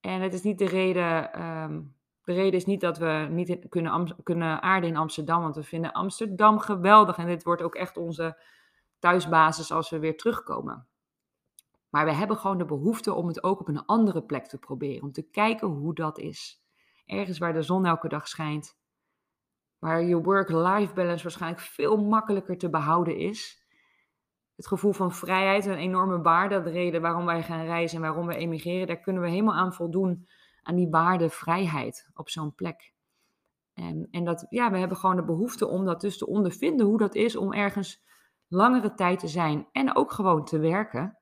En 0.00 0.20
het 0.20 0.34
is 0.34 0.42
niet 0.42 0.58
de 0.58 0.66
reden, 0.66 1.42
um, 1.42 1.94
de 2.24 2.32
reden 2.32 2.52
is 2.52 2.66
niet 2.66 2.80
dat 2.80 2.98
we 2.98 3.26
niet 3.30 3.68
kunnen, 3.68 4.16
kunnen 4.22 4.62
aarden 4.62 4.90
in 4.90 4.96
Amsterdam, 4.96 5.42
want 5.42 5.54
we 5.54 5.62
vinden 5.62 5.92
Amsterdam 5.92 6.58
geweldig. 6.58 7.16
En 7.16 7.26
dit 7.26 7.42
wordt 7.42 7.62
ook 7.62 7.74
echt 7.74 7.96
onze 7.96 8.42
thuisbasis 8.98 9.72
als 9.72 9.90
we 9.90 9.98
weer 9.98 10.16
terugkomen. 10.16 10.88
Maar 11.90 12.04
we 12.04 12.12
hebben 12.12 12.36
gewoon 12.36 12.58
de 12.58 12.64
behoefte 12.64 13.14
om 13.14 13.26
het 13.26 13.42
ook 13.42 13.60
op 13.60 13.68
een 13.68 13.84
andere 13.86 14.22
plek 14.22 14.46
te 14.46 14.58
proberen. 14.58 15.02
Om 15.02 15.12
te 15.12 15.30
kijken 15.30 15.68
hoe 15.68 15.94
dat 15.94 16.18
is. 16.18 16.64
Ergens 17.06 17.38
waar 17.38 17.52
de 17.52 17.62
zon 17.62 17.86
elke 17.86 18.08
dag 18.08 18.28
schijnt. 18.28 18.78
Waar 19.78 20.02
je 20.02 20.22
work-life 20.22 20.94
balance 20.94 21.22
waarschijnlijk 21.22 21.62
veel 21.62 21.96
makkelijker 21.96 22.58
te 22.58 22.70
behouden 22.70 23.16
is. 23.16 23.59
Het 24.60 24.68
gevoel 24.68 24.92
van 24.92 25.12
vrijheid, 25.12 25.66
een 25.66 25.76
enorme 25.76 26.20
waarde. 26.20 26.62
De 26.62 26.70
reden 26.70 27.00
waarom 27.00 27.24
wij 27.24 27.42
gaan 27.42 27.64
reizen 27.64 27.96
en 27.96 28.02
waarom 28.02 28.26
we 28.26 28.34
emigreren. 28.34 28.86
Daar 28.86 29.00
kunnen 29.00 29.22
we 29.22 29.28
helemaal 29.28 29.54
aan 29.54 29.74
voldoen. 29.74 30.28
Aan 30.62 30.76
die 30.76 30.90
waarde 30.90 31.30
vrijheid 31.30 32.10
op 32.14 32.28
zo'n 32.28 32.54
plek. 32.54 32.92
En, 33.74 34.08
en 34.10 34.24
dat, 34.24 34.46
ja, 34.48 34.70
we 34.70 34.78
hebben 34.78 34.96
gewoon 34.96 35.16
de 35.16 35.24
behoefte 35.24 35.66
om 35.66 35.84
dat 35.84 36.00
dus 36.00 36.18
te 36.18 36.26
ondervinden. 36.26 36.86
Hoe 36.86 36.98
dat 36.98 37.14
is 37.14 37.36
om 37.36 37.52
ergens 37.52 38.02
langere 38.48 38.94
tijd 38.94 39.18
te 39.18 39.28
zijn. 39.28 39.68
En 39.72 39.96
ook 39.96 40.12
gewoon 40.12 40.44
te 40.44 40.58
werken 40.58 41.18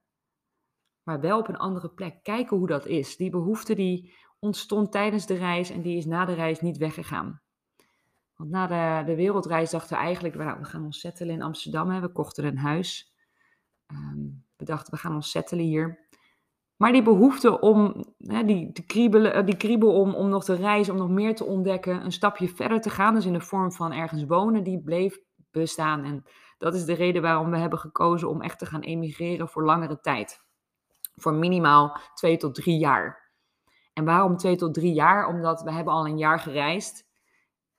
maar 1.09 1.21
wel 1.21 1.39
op 1.39 1.49
een 1.49 1.57
andere 1.57 1.89
plek. 1.89 2.23
Kijken 2.23 2.57
hoe 2.57 2.67
dat 2.67 2.87
is. 2.87 3.17
Die 3.17 3.31
behoefte 3.31 3.75
die 3.75 4.15
ontstond 4.39 4.93
tijdens 4.93 5.27
de 5.27 5.35
reis 5.35 5.71
en 5.71 5.83
die 5.83 5.97
is 5.97 6.07
na 6.07 6.25
de 6.25 6.35
reis 6.35 6.61
niet 6.61 6.77
weggegaan. 6.77 7.41
Want 8.37 8.51
na 8.51 8.67
de, 8.67 9.07
de 9.07 9.17
wereldreis 9.17 9.71
dachten 9.71 9.97
we 9.97 10.03
eigenlijk, 10.03 10.35
we 10.35 10.65
gaan 10.65 10.85
ons 10.85 11.01
settelen 11.01 11.35
in 11.35 11.43
Amsterdam. 11.43 11.91
Hè. 11.91 12.01
We 12.01 12.13
kochten 12.13 12.45
een 12.45 12.59
huis. 12.59 13.13
Ehm, 13.89 14.27
we 14.57 14.65
dachten, 14.65 14.93
we 14.93 15.01
gaan 15.01 15.15
ons 15.15 15.31
settelen 15.31 15.65
hier. 15.65 16.07
Maar 16.77 16.93
die 16.93 17.03
behoefte 17.03 17.61
om, 17.61 18.05
hè, 18.19 18.45
die, 18.45 18.73
die, 18.73 18.85
kriebelen, 18.85 19.35
eh, 19.35 19.47
die 19.47 19.57
kriebel 19.57 20.01
om, 20.01 20.15
om 20.15 20.29
nog 20.29 20.45
te 20.45 20.55
reizen, 20.55 20.93
om 20.93 20.99
nog 20.99 21.11
meer 21.11 21.35
te 21.35 21.45
ontdekken, 21.45 22.05
een 22.05 22.13
stapje 22.13 22.49
verder 22.49 22.81
te 22.81 22.91
gaan, 22.91 23.15
dus 23.15 23.27
in 23.27 23.33
de 23.33 23.41
vorm 23.41 23.73
van 23.73 23.93
ergens 23.93 24.25
wonen, 24.25 24.63
die 24.63 24.83
bleef 24.83 25.19
bestaan. 25.51 26.05
En 26.05 26.25
dat 26.59 26.75
is 26.75 26.85
de 26.85 26.95
reden 26.95 27.23
waarom 27.23 27.51
we 27.51 27.57
hebben 27.57 27.79
gekozen 27.79 28.29
om 28.29 28.43
echt 28.43 28.59
te 28.59 28.67
gaan 28.67 28.81
emigreren 28.81 29.49
voor 29.49 29.65
langere 29.65 30.01
tijd 30.01 30.47
voor 31.21 31.35
minimaal 31.35 32.01
twee 32.15 32.37
tot 32.37 32.55
drie 32.55 32.79
jaar. 32.79 33.33
En 33.93 34.05
waarom 34.05 34.37
twee 34.37 34.57
tot 34.57 34.75
drie 34.75 34.93
jaar? 34.93 35.27
Omdat 35.27 35.63
we 35.63 35.73
hebben 35.73 35.93
al 35.93 36.07
een 36.07 36.19
jaar 36.19 36.41
gereisd. 36.41 37.08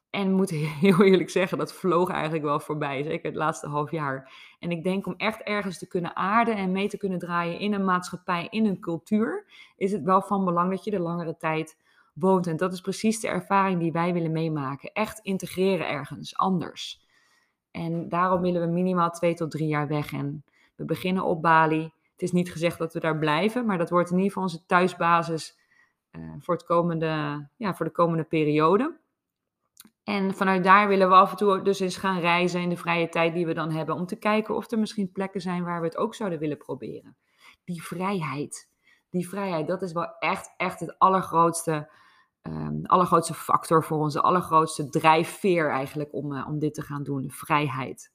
En 0.09 0.31
moet 0.31 0.49
heel 0.81 1.03
eerlijk 1.03 1.29
zeggen, 1.29 1.57
dat 1.57 1.73
vloog 1.73 2.09
eigenlijk 2.09 2.43
wel 2.43 2.59
voorbij. 2.59 3.03
Zeker 3.03 3.25
het 3.25 3.35
laatste 3.35 3.67
half 3.67 3.91
jaar. 3.91 4.31
En 4.59 4.71
ik 4.71 4.83
denk 4.83 5.05
om 5.05 5.13
echt 5.17 5.41
ergens 5.41 5.77
te 5.77 5.87
kunnen 5.87 6.15
aarden 6.15 6.55
en 6.55 6.71
mee 6.71 6.87
te 6.87 6.97
kunnen 6.97 7.19
draaien 7.19 7.59
in 7.59 7.73
een 7.73 7.85
maatschappij, 7.85 8.47
in 8.49 8.65
een 8.65 8.79
cultuur, 8.79 9.45
is 9.77 9.91
het 9.91 10.03
wel 10.03 10.21
van 10.21 10.45
belang 10.45 10.69
dat 10.69 10.83
je 10.83 10.91
de 10.91 10.99
langere 10.99 11.37
tijd 11.37 11.77
woont. 12.13 12.47
En 12.47 12.57
dat 12.57 12.73
is 12.73 12.81
precies 12.81 13.19
de 13.19 13.27
ervaring 13.27 13.79
die 13.79 13.91
wij 13.91 14.13
willen 14.13 14.31
meemaken. 14.31 14.91
Echt 14.93 15.19
integreren 15.19 15.89
ergens 15.89 16.37
anders. 16.37 17.07
En 17.71 18.09
daarom 18.09 18.41
willen 18.41 18.61
we 18.61 18.67
minimaal 18.67 19.09
twee 19.09 19.33
tot 19.33 19.51
drie 19.51 19.67
jaar 19.67 19.87
weg. 19.87 20.13
En 20.13 20.43
we 20.75 20.85
beginnen 20.85 21.23
op 21.23 21.41
Bali. 21.41 21.83
Het 22.11 22.21
is 22.21 22.31
niet 22.31 22.51
gezegd 22.51 22.77
dat 22.77 22.93
we 22.93 22.99
daar 22.99 23.17
blijven, 23.17 23.65
maar 23.65 23.77
dat 23.77 23.89
wordt 23.89 24.09
in 24.09 24.15
ieder 24.15 24.31
geval 24.31 24.43
onze 24.43 24.65
thuisbasis 24.65 25.57
uh, 26.11 26.33
voor, 26.39 26.53
het 26.53 26.63
komende, 26.63 27.47
ja, 27.55 27.75
voor 27.75 27.85
de 27.85 27.91
komende 27.91 28.23
periode. 28.23 28.97
En 30.09 30.33
vanuit 30.33 30.63
daar 30.63 30.87
willen 30.87 31.09
we 31.09 31.15
af 31.15 31.31
en 31.31 31.37
toe 31.37 31.61
dus 31.61 31.79
eens 31.79 31.97
gaan 31.97 32.19
reizen 32.19 32.61
in 32.61 32.69
de 32.69 32.77
vrije 32.77 33.09
tijd 33.09 33.33
die 33.33 33.45
we 33.45 33.53
dan 33.53 33.71
hebben, 33.71 33.95
om 33.95 34.05
te 34.05 34.15
kijken 34.15 34.55
of 34.55 34.71
er 34.71 34.79
misschien 34.79 35.11
plekken 35.11 35.41
zijn 35.41 35.63
waar 35.63 35.79
we 35.79 35.85
het 35.85 35.97
ook 35.97 36.15
zouden 36.15 36.39
willen 36.39 36.57
proberen. 36.57 37.17
Die 37.63 37.83
vrijheid, 37.83 38.69
die 39.09 39.29
vrijheid, 39.29 39.67
dat 39.67 39.81
is 39.81 39.91
wel 39.91 40.17
echt, 40.19 40.53
echt 40.57 40.79
het 40.79 40.99
allergrootste, 40.99 41.91
um, 42.41 42.85
allergrootste 42.85 43.33
factor 43.33 43.83
voor 43.83 43.97
ons, 43.97 44.13
de 44.13 44.21
allergrootste 44.21 44.89
drijfveer 44.89 45.69
eigenlijk 45.69 46.13
om, 46.13 46.33
uh, 46.33 46.47
om 46.47 46.59
dit 46.59 46.73
te 46.73 46.81
gaan 46.81 47.03
doen, 47.03 47.21
de 47.21 47.29
vrijheid. 47.29 48.11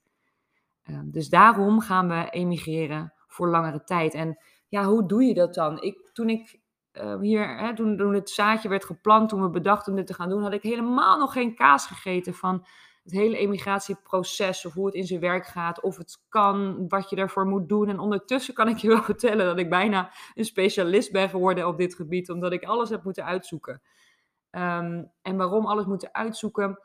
Um, 0.85 1.11
dus 1.11 1.29
daarom 1.29 1.81
gaan 1.81 2.09
we 2.09 2.31
emigreren 2.31 3.13
voor 3.27 3.49
langere 3.49 3.85
tijd. 3.85 4.15
En 4.15 4.39
ja, 4.69 4.85
hoe 4.85 5.07
doe 5.07 5.23
je 5.23 5.35
dat 5.35 5.55
dan? 5.55 5.83
Ik, 5.83 6.11
toen 6.13 6.29
ik 6.29 6.61
uh, 6.95 7.21
hier, 7.21 7.59
hè, 7.59 7.75
toen, 7.75 7.97
toen 7.97 8.15
het 8.15 8.31
zaadje 8.31 8.69
werd 8.69 8.85
geplant, 8.85 9.29
toen 9.29 9.43
we 9.43 9.51
bedachten 9.51 9.93
om 9.93 9.99
dit 9.99 10.07
te 10.07 10.15
gaan 10.15 10.29
doen, 10.29 10.43
had 10.43 10.53
ik 10.53 10.63
helemaal 10.63 11.19
nog 11.19 11.33
geen 11.33 11.55
kaas 11.55 11.87
gegeten 11.87 12.35
van 12.35 12.67
het 13.05 13.13
hele 13.13 13.37
emigratieproces 13.37 14.67
of 14.67 14.73
hoe 14.73 14.87
het 14.87 14.95
in 14.95 15.07
zijn 15.07 15.21
werk 15.21 15.47
gaat, 15.47 15.81
of 15.81 15.97
het 15.97 16.25
kan, 16.29 16.89
wat 16.89 17.11
je 17.11 17.17
daarvoor 17.17 17.47
moet 17.47 17.69
doen. 17.69 17.89
En 17.89 17.99
ondertussen 17.99 18.55
kan 18.55 18.69
ik 18.69 18.77
je 18.77 18.89
wel 18.89 19.03
vertellen 19.13 19.47
dat 19.47 19.59
ik 19.59 19.71
bijna 19.71 20.11
een 20.35 20.45
specialist 20.45 21.13
ben 21.13 21.29
geworden 21.29 21.67
op 21.67 21.79
dit 21.79 21.95
gebied, 21.95 22.31
omdat 22.31 22.53
ik 22.53 22.65
alles 22.65 22.91
heb 22.91 23.05
moeten 23.05 23.25
uitzoeken. 23.25 23.83
Um, 24.51 25.11
en 25.23 25.37
waarom 25.37 25.67
alles 25.67 25.85
moeten 25.85 26.15
uitzoeken? 26.15 26.79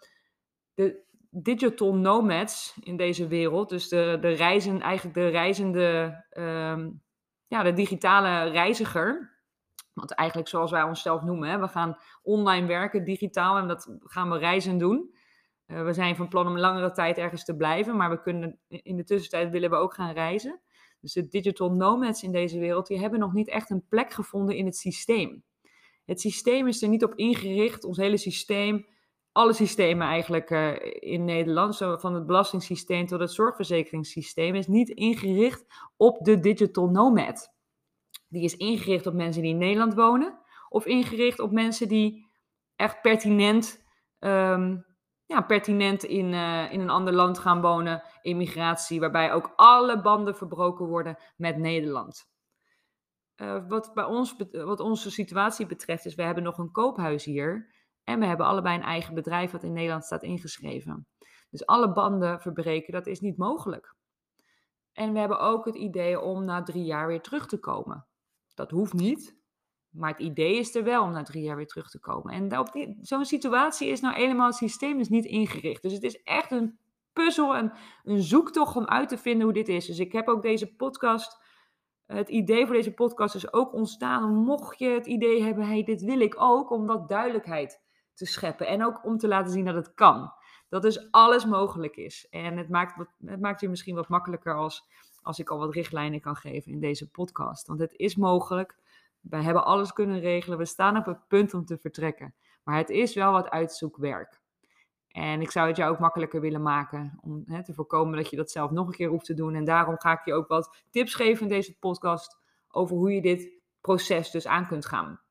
De, 0.74 1.08
digital 1.32 1.96
nomads 1.96 2.78
in 2.82 2.98
deze 2.98 3.28
wereld. 3.28 3.70
Dus 3.70 3.88
de, 3.88 4.18
de 4.22 4.30
reizen, 4.30 4.82
eigenlijk 4.82 5.16
de 5.16 5.28
reizende, 5.28 6.24
um, 6.32 7.02
ja, 7.48 7.64
de 7.64 7.74
digitale 7.74 8.50
reiziger. 8.50 9.38
Want 10.00 10.14
eigenlijk 10.14 10.50
zoals 10.50 10.72
wij 10.72 10.84
onszelf 10.84 11.22
noemen, 11.22 11.50
hè, 11.50 11.60
we 11.60 11.68
gaan 11.68 11.98
online 12.22 12.68
werken, 12.68 13.04
digitaal, 13.04 13.58
en 13.58 13.68
dat 13.68 13.98
gaan 14.04 14.30
we 14.30 14.38
reizen 14.38 14.78
doen. 14.78 15.16
Uh, 15.68 15.84
we 15.84 15.94
zijn 15.94 16.16
van 16.16 16.28
plan 16.28 16.48
om 16.48 16.58
langere 16.58 16.92
tijd 16.92 17.18
ergens 17.18 17.46
te 17.46 17.56
blijven, 17.56 17.98
maar 17.98 18.10
we 18.10 18.22
kunnen 18.22 18.60
in 18.68 18.96
de 18.96 19.04
tussentijd 19.04 19.52
willen 19.52 19.70
we 19.70 19.76
ook 19.76 19.94
gaan 19.94 20.14
reizen. 20.14 20.62
Dus 21.02 21.14
de 21.14 21.28
digital 21.28 21.72
nomads 21.72 22.24
in 22.24 22.32
deze 22.32 22.60
wereld, 22.60 22.88
die 22.88 23.00
hebben 23.00 23.20
nog 23.20 23.34
niet 23.34 23.48
echt 23.48 23.70
een 23.70 23.86
plek 23.90 24.14
gevonden 24.14 24.56
in 24.56 24.66
het 24.66 24.78
systeem. 24.78 25.44
Het 26.06 26.22
systeem 26.22 26.68
is 26.68 26.82
er 26.82 26.90
niet 26.90 27.04
op 27.04 27.16
ingericht, 27.16 27.84
ons 27.84 27.98
hele 27.98 28.18
systeem 28.18 28.86
alle 29.32 29.54
systemen 29.54 30.08
eigenlijk 30.08 30.50
uh, 30.50 30.74
in 31.00 31.26
Nederland, 31.26 31.76
zo 31.76 31.98
van 31.98 32.14
het 32.14 32.26
belastingssysteem 32.26 33.08
tot 33.08 33.20
het 33.20 33.32
zorgverzekeringssysteem, 33.32 34.56
is 34.56 34.68
niet 34.68 34.90
ingericht 34.90 35.66
op 35.98 36.26
de 36.26 36.40
digital 36.40 36.90
nomad. 36.90 37.54
Die 38.30 38.44
is 38.44 38.58
ingericht 38.58 39.08
op 39.08 39.14
mensen 39.14 39.42
die 39.42 39.52
in 39.52 39.58
Nederland 39.58 39.94
wonen, 39.94 40.40
of 40.70 40.86
ingericht 40.86 41.40
op 41.40 41.52
mensen 41.52 41.88
die 41.88 42.28
echt 42.76 43.02
pertinent, 43.02 43.86
um, 44.20 44.86
ja, 45.26 45.42
pertinent 45.42 46.04
in, 46.04 46.34
uh, 46.34 46.72
in 46.72 46.80
een 46.80 46.90
ander 46.90 47.14
land 47.14 47.40
gaan 47.40 47.62
wonen, 47.62 48.04
immigratie, 48.22 49.00
waarbij 49.00 49.34
ook 49.34 49.54
alle 49.56 50.02
banden 50.02 50.36
verbroken 50.36 50.86
worden 50.86 51.18
met 51.36 51.58
Nederland. 51.58 52.28
Uh, 53.36 53.68
wat, 53.68 53.94
bij 53.94 54.04
ons, 54.04 54.36
wat 54.52 54.80
onze 54.80 55.12
situatie 55.12 55.66
betreft, 55.66 56.06
is 56.06 56.16
we 56.16 56.24
hebben 56.24 56.44
nog 56.44 56.58
een 56.58 56.72
koophuis 56.72 57.26
hier. 57.26 57.78
En 58.04 58.20
we 58.20 58.26
hebben 58.26 58.46
allebei 58.46 58.76
een 58.76 58.84
eigen 58.84 59.14
bedrijf 59.14 59.52
wat 59.52 59.64
in 59.64 59.74
Nederland 59.74 60.06
staat 60.06 60.24
ingeschreven. 60.24 61.08
Dus 61.50 61.66
alle 61.66 61.92
banden 61.92 62.40
verbreken, 62.40 62.94
dat 62.94 63.08
is 63.08 63.20
niet 63.20 63.38
mogelijk. 63.38 63.96
En 64.94 65.14
we 65.14 65.20
hebben 65.20 65.40
ook 65.40 65.66
het 65.66 65.76
idee 65.76 66.20
om 66.20 66.46
na 66.46 66.64
drie 66.64 66.84
jaar 66.84 67.08
weer 67.08 67.22
terug 67.22 67.48
te 67.48 67.60
komen. 67.60 68.08
Dat 68.60 68.72
hoeft 68.72 68.94
niet, 68.94 69.36
maar 69.90 70.10
het 70.10 70.20
idee 70.20 70.58
is 70.58 70.76
er 70.76 70.84
wel 70.84 71.04
om 71.04 71.12
na 71.12 71.24
drie 71.24 71.44
jaar 71.44 71.56
weer 71.56 71.68
terug 71.68 71.90
te 71.90 72.00
komen. 72.00 72.34
En 72.34 72.98
zo'n 73.02 73.26
situatie 73.26 73.88
is 73.88 74.00
nou 74.00 74.16
helemaal, 74.16 74.48
het 74.48 74.56
systeem 74.56 75.00
is 75.00 75.10
niet 75.10 75.26
ingericht. 75.26 75.82
Dus 75.82 75.94
het 75.94 76.04
is 76.04 76.24
echt 76.24 76.52
een 76.52 76.78
puzzel 77.14 77.56
en 77.56 77.74
een 78.04 78.22
zoektocht 78.22 78.76
om 78.76 78.86
uit 78.86 79.10
te 79.10 79.18
vinden 79.18 79.44
hoe 79.44 79.54
dit 79.54 79.68
is. 79.68 79.86
Dus 79.86 80.00
ik 80.00 80.12
heb 80.12 80.28
ook 80.28 80.42
deze 80.42 80.76
podcast, 80.76 81.44
het 82.06 82.30
idee 82.30 82.66
voor 82.66 82.76
deze 82.76 82.94
podcast 82.94 83.36
is 83.36 83.54
ook 83.54 83.74
ontstaan. 83.74 84.34
Mocht 84.34 84.80
je 84.80 84.90
het 84.90 85.08
idee 85.08 85.44
hebben, 85.44 85.68
hey, 85.68 85.84
dit 85.84 86.02
wil 86.02 86.20
ik 86.20 86.42
ook, 86.42 86.72
om 86.72 86.88
dat 86.88 87.10
duidelijkheid 87.10 87.82
te 88.14 88.26
scheppen. 88.26 88.68
En 88.68 88.86
ook 88.86 89.06
om 89.06 89.18
te 89.18 89.28
laten 89.28 89.52
zien 89.52 89.66
dat 89.66 89.76
het 89.76 89.94
kan. 89.94 90.34
Dat 90.70 90.82
dus 90.82 91.12
alles 91.12 91.46
mogelijk 91.46 91.96
is. 91.96 92.28
En 92.30 92.58
het 92.58 92.70
maakt, 92.70 93.06
het 93.26 93.42
maakt 93.42 93.62
je 93.62 93.70
misschien 93.70 93.96
wat 93.96 94.10
makkelijker 94.10 94.56
als, 94.56 94.88
als 95.30 95.40
ik 95.40 95.50
al 95.50 95.58
wat 95.58 95.74
richtlijnen 95.74 96.20
kan 96.22 96.36
geven 96.36 96.72
in 96.72 96.80
deze 96.80 97.10
podcast. 97.10 97.68
Want 97.68 97.80
het 97.80 97.94
is 97.96 98.16
mogelijk. 98.16 98.78
Wij 99.20 99.42
hebben 99.42 99.66
alles 99.66 99.94
kunnen 99.94 100.20
regelen. 100.20 100.58
We 100.58 100.66
staan 100.66 100.98
op 100.98 101.06
het 101.06 101.28
punt 101.28 101.54
om 101.54 101.66
te 101.66 101.78
vertrekken. 101.78 102.36
Maar 102.64 102.78
het 102.78 102.90
is 102.90 103.14
wel 103.14 103.32
wat 103.32 103.50
uitzoekwerk. 103.50 104.42
En 105.08 105.42
ik 105.42 105.52
zou 105.52 105.68
het 105.68 105.78
jou 105.78 105.92
ook 105.92 106.00
makkelijker 106.00 106.42
willen 106.42 106.62
maken 106.62 107.20
om 107.22 107.44
hè, 107.46 107.64
te 107.64 107.74
voorkomen 107.74 108.18
dat 108.18 108.30
je 108.30 108.36
dat 108.36 108.52
zelf 108.52 108.72
nog 108.72 108.88
een 108.88 108.94
keer 108.94 109.10
hoeft 109.10 109.26
te 109.26 109.34
doen. 109.34 109.56
En 109.56 109.66
daarom 109.66 110.00
ga 110.00 110.12
ik 110.12 110.26
je 110.26 110.34
ook 110.34 110.48
wat 110.48 110.84
tips 110.90 111.14
geven 111.14 111.42
in 111.42 111.48
deze 111.48 111.78
podcast 111.80 112.38
over 112.70 112.96
hoe 112.96 113.12
je 113.12 113.22
dit 113.22 113.52
proces 113.82 114.32
dus 114.32 114.48
aan 114.48 114.68
kunt 114.68 114.86
gaan. 114.86 115.22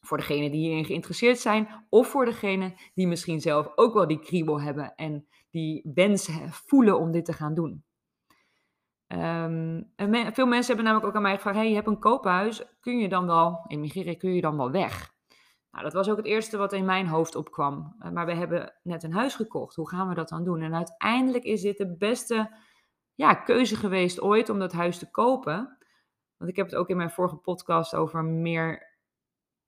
Voor 0.00 0.16
degenen 0.16 0.50
die 0.50 0.60
hierin 0.60 0.84
geïnteresseerd 0.84 1.38
zijn, 1.38 1.86
of 1.88 2.08
voor 2.08 2.24
degenen 2.24 2.74
die 2.94 3.06
misschien 3.06 3.40
zelf 3.40 3.72
ook 3.74 3.94
wel 3.94 4.06
die 4.06 4.20
kriebel 4.20 4.60
hebben 4.60 4.94
en 4.94 5.26
die 5.50 5.90
wens 5.94 6.28
voelen 6.50 6.98
om 6.98 7.10
dit 7.10 7.24
te 7.24 7.32
gaan 7.32 7.54
doen. 7.54 7.84
En 9.06 9.92
veel 10.32 10.46
mensen 10.46 10.66
hebben 10.66 10.84
namelijk 10.84 11.06
ook 11.06 11.14
aan 11.14 11.22
mij 11.22 11.34
gevraagd: 11.34 11.56
hey, 11.56 11.68
je 11.68 11.74
hebt 11.74 11.86
een 11.86 11.98
koophuis, 11.98 12.64
kun 12.80 12.98
je 12.98 13.08
dan 13.08 13.26
wel 13.26 13.64
emigreren, 13.66 14.18
kun 14.18 14.34
je 14.34 14.40
dan 14.40 14.56
wel 14.56 14.70
weg? 14.70 15.14
Nou, 15.70 15.84
dat 15.84 15.92
was 15.92 16.08
ook 16.08 16.16
het 16.16 16.26
eerste 16.26 16.56
wat 16.56 16.72
in 16.72 16.84
mijn 16.84 17.06
hoofd 17.06 17.34
opkwam. 17.34 17.96
Uh, 18.00 18.10
maar 18.10 18.26
we 18.26 18.34
hebben 18.34 18.74
net 18.82 19.02
een 19.02 19.12
huis 19.12 19.34
gekocht, 19.34 19.76
hoe 19.76 19.88
gaan 19.88 20.08
we 20.08 20.14
dat 20.14 20.28
dan 20.28 20.44
doen? 20.44 20.62
En 20.62 20.74
uiteindelijk 20.74 21.44
is 21.44 21.60
dit 21.60 21.78
de 21.78 21.96
beste 21.96 22.56
ja, 23.14 23.34
keuze 23.34 23.76
geweest 23.76 24.20
ooit 24.20 24.48
om 24.48 24.58
dat 24.58 24.72
huis 24.72 24.98
te 24.98 25.10
kopen. 25.10 25.78
Want 26.36 26.50
ik 26.50 26.56
heb 26.56 26.66
het 26.66 26.74
ook 26.74 26.88
in 26.88 26.96
mijn 26.96 27.10
vorige 27.10 27.36
podcast 27.36 27.94
over 27.94 28.24
meer 28.24 28.94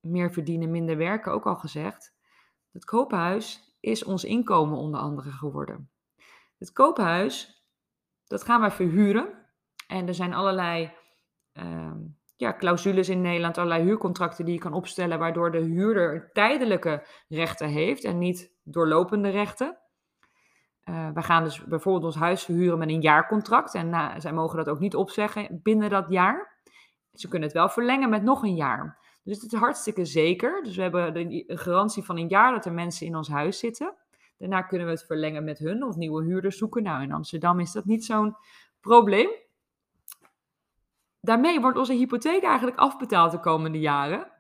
meer 0.01 0.33
verdienen, 0.33 0.71
minder 0.71 0.97
werken 0.97 1.33
ook 1.33 1.47
al 1.47 1.57
gezegd. 1.57 2.15
Het 2.73 2.85
koophuis 2.85 3.77
is 3.81 4.05
ons 4.05 4.25
inkomen 4.25 4.79
onder 4.79 5.01
andere 5.01 5.31
geworden. 5.31 5.91
Het 6.59 6.73
koophuis, 6.73 7.58
dat 8.29 8.45
gaan 8.45 8.61
wij 8.61 8.71
verhuren. 8.71 9.47
En 9.87 10.07
er 10.07 10.15
zijn 10.15 10.35
allerlei 10.35 10.93
uh, 11.53 11.93
ja, 12.37 12.57
clausules 12.57 13.09
in 13.09 13.21
Nederland, 13.21 13.59
allerlei 13.59 13.83
huurcontracten 13.83 14.45
die 14.45 14.55
je 14.55 14.61
kan 14.61 14.73
opstellen, 14.73 15.19
waardoor 15.19 15.51
de 15.51 15.61
huurder 15.61 16.31
tijdelijke 16.33 17.07
rechten 17.29 17.69
heeft 17.69 18.05
en 18.05 18.19
niet 18.19 18.53
doorlopende 18.63 19.29
rechten. 19.29 19.79
Uh, 20.85 21.11
we 21.15 21.23
gaan 21.23 21.45
dus 21.45 21.65
bijvoorbeeld 21.65 22.05
ons 22.05 22.17
huis 22.17 22.45
verhuren 22.45 22.79
met 22.79 22.89
een 22.89 23.01
jaarcontract 23.01 23.75
en 23.75 24.21
zij 24.21 24.33
mogen 24.33 24.57
dat 24.57 24.69
ook 24.69 24.79
niet 24.79 24.97
opzeggen 24.97 25.61
binnen 25.63 25.91
dat 25.91 26.07
jaar. 26.09 26.57
Ze 27.13 27.29
kunnen 27.29 27.49
het 27.49 27.57
wel 27.57 27.69
verlengen 27.69 28.09
met 28.09 28.23
nog 28.23 28.43
een 28.43 28.55
jaar. 28.55 28.99
Dus 29.23 29.43
het 29.43 29.53
is 29.53 29.59
hartstikke 29.59 30.05
zeker. 30.05 30.63
Dus 30.63 30.77
we 30.77 30.83
hebben 30.83 31.15
de 31.15 31.45
garantie 31.47 32.03
van 32.03 32.17
een 32.17 32.29
jaar 32.29 32.53
dat 32.53 32.65
er 32.65 32.73
mensen 32.73 33.07
in 33.07 33.17
ons 33.17 33.29
huis 33.29 33.59
zitten. 33.59 33.95
Daarna 34.39 34.63
kunnen 34.63 34.87
we 34.87 34.93
het 34.93 35.05
verlengen 35.05 35.45
met 35.45 35.59
hun 35.59 35.83
of 35.83 35.97
nieuwe 35.97 36.25
huurders 36.25 36.59
zoeken. 36.59 36.83
Nou, 36.83 37.03
in 37.03 37.13
Amsterdam 37.13 37.61
is 37.61 37.73
dat 37.73 37.85
niet 37.85 38.05
zo'n 38.05 38.37
probleem. 38.81 39.29
Daarmee 41.21 41.61
wordt 41.61 41.79
onze 41.79 41.93
hypotheek 41.93 42.43
eigenlijk 42.43 42.77
afbetaald 42.77 43.33
de 43.33 43.41
komende 43.41 43.79
jaren. 43.79 44.33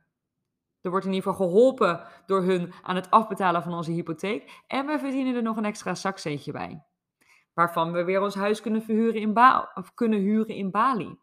Er 0.80 0.90
wordt 0.90 1.06
in 1.06 1.12
ieder 1.12 1.30
geval 1.30 1.46
geholpen 1.46 2.06
door 2.26 2.42
hun 2.42 2.72
aan 2.82 2.96
het 2.96 3.10
afbetalen 3.10 3.62
van 3.62 3.74
onze 3.74 3.90
hypotheek. 3.90 4.62
En 4.66 4.86
we 4.86 4.98
verdienen 4.98 5.34
er 5.34 5.42
nog 5.42 5.56
een 5.56 5.64
extra 5.64 5.94
zakcentje 5.94 6.52
bij. 6.52 6.84
Waarvan 7.54 7.92
we 7.92 8.04
weer 8.04 8.20
ons 8.20 8.34
huis 8.34 8.60
kunnen, 8.60 8.82
verhuren 8.82 9.20
in 9.20 9.38
of 9.74 9.94
kunnen 9.94 10.18
huren 10.18 10.54
in 10.54 10.70
Bali. 10.70 11.18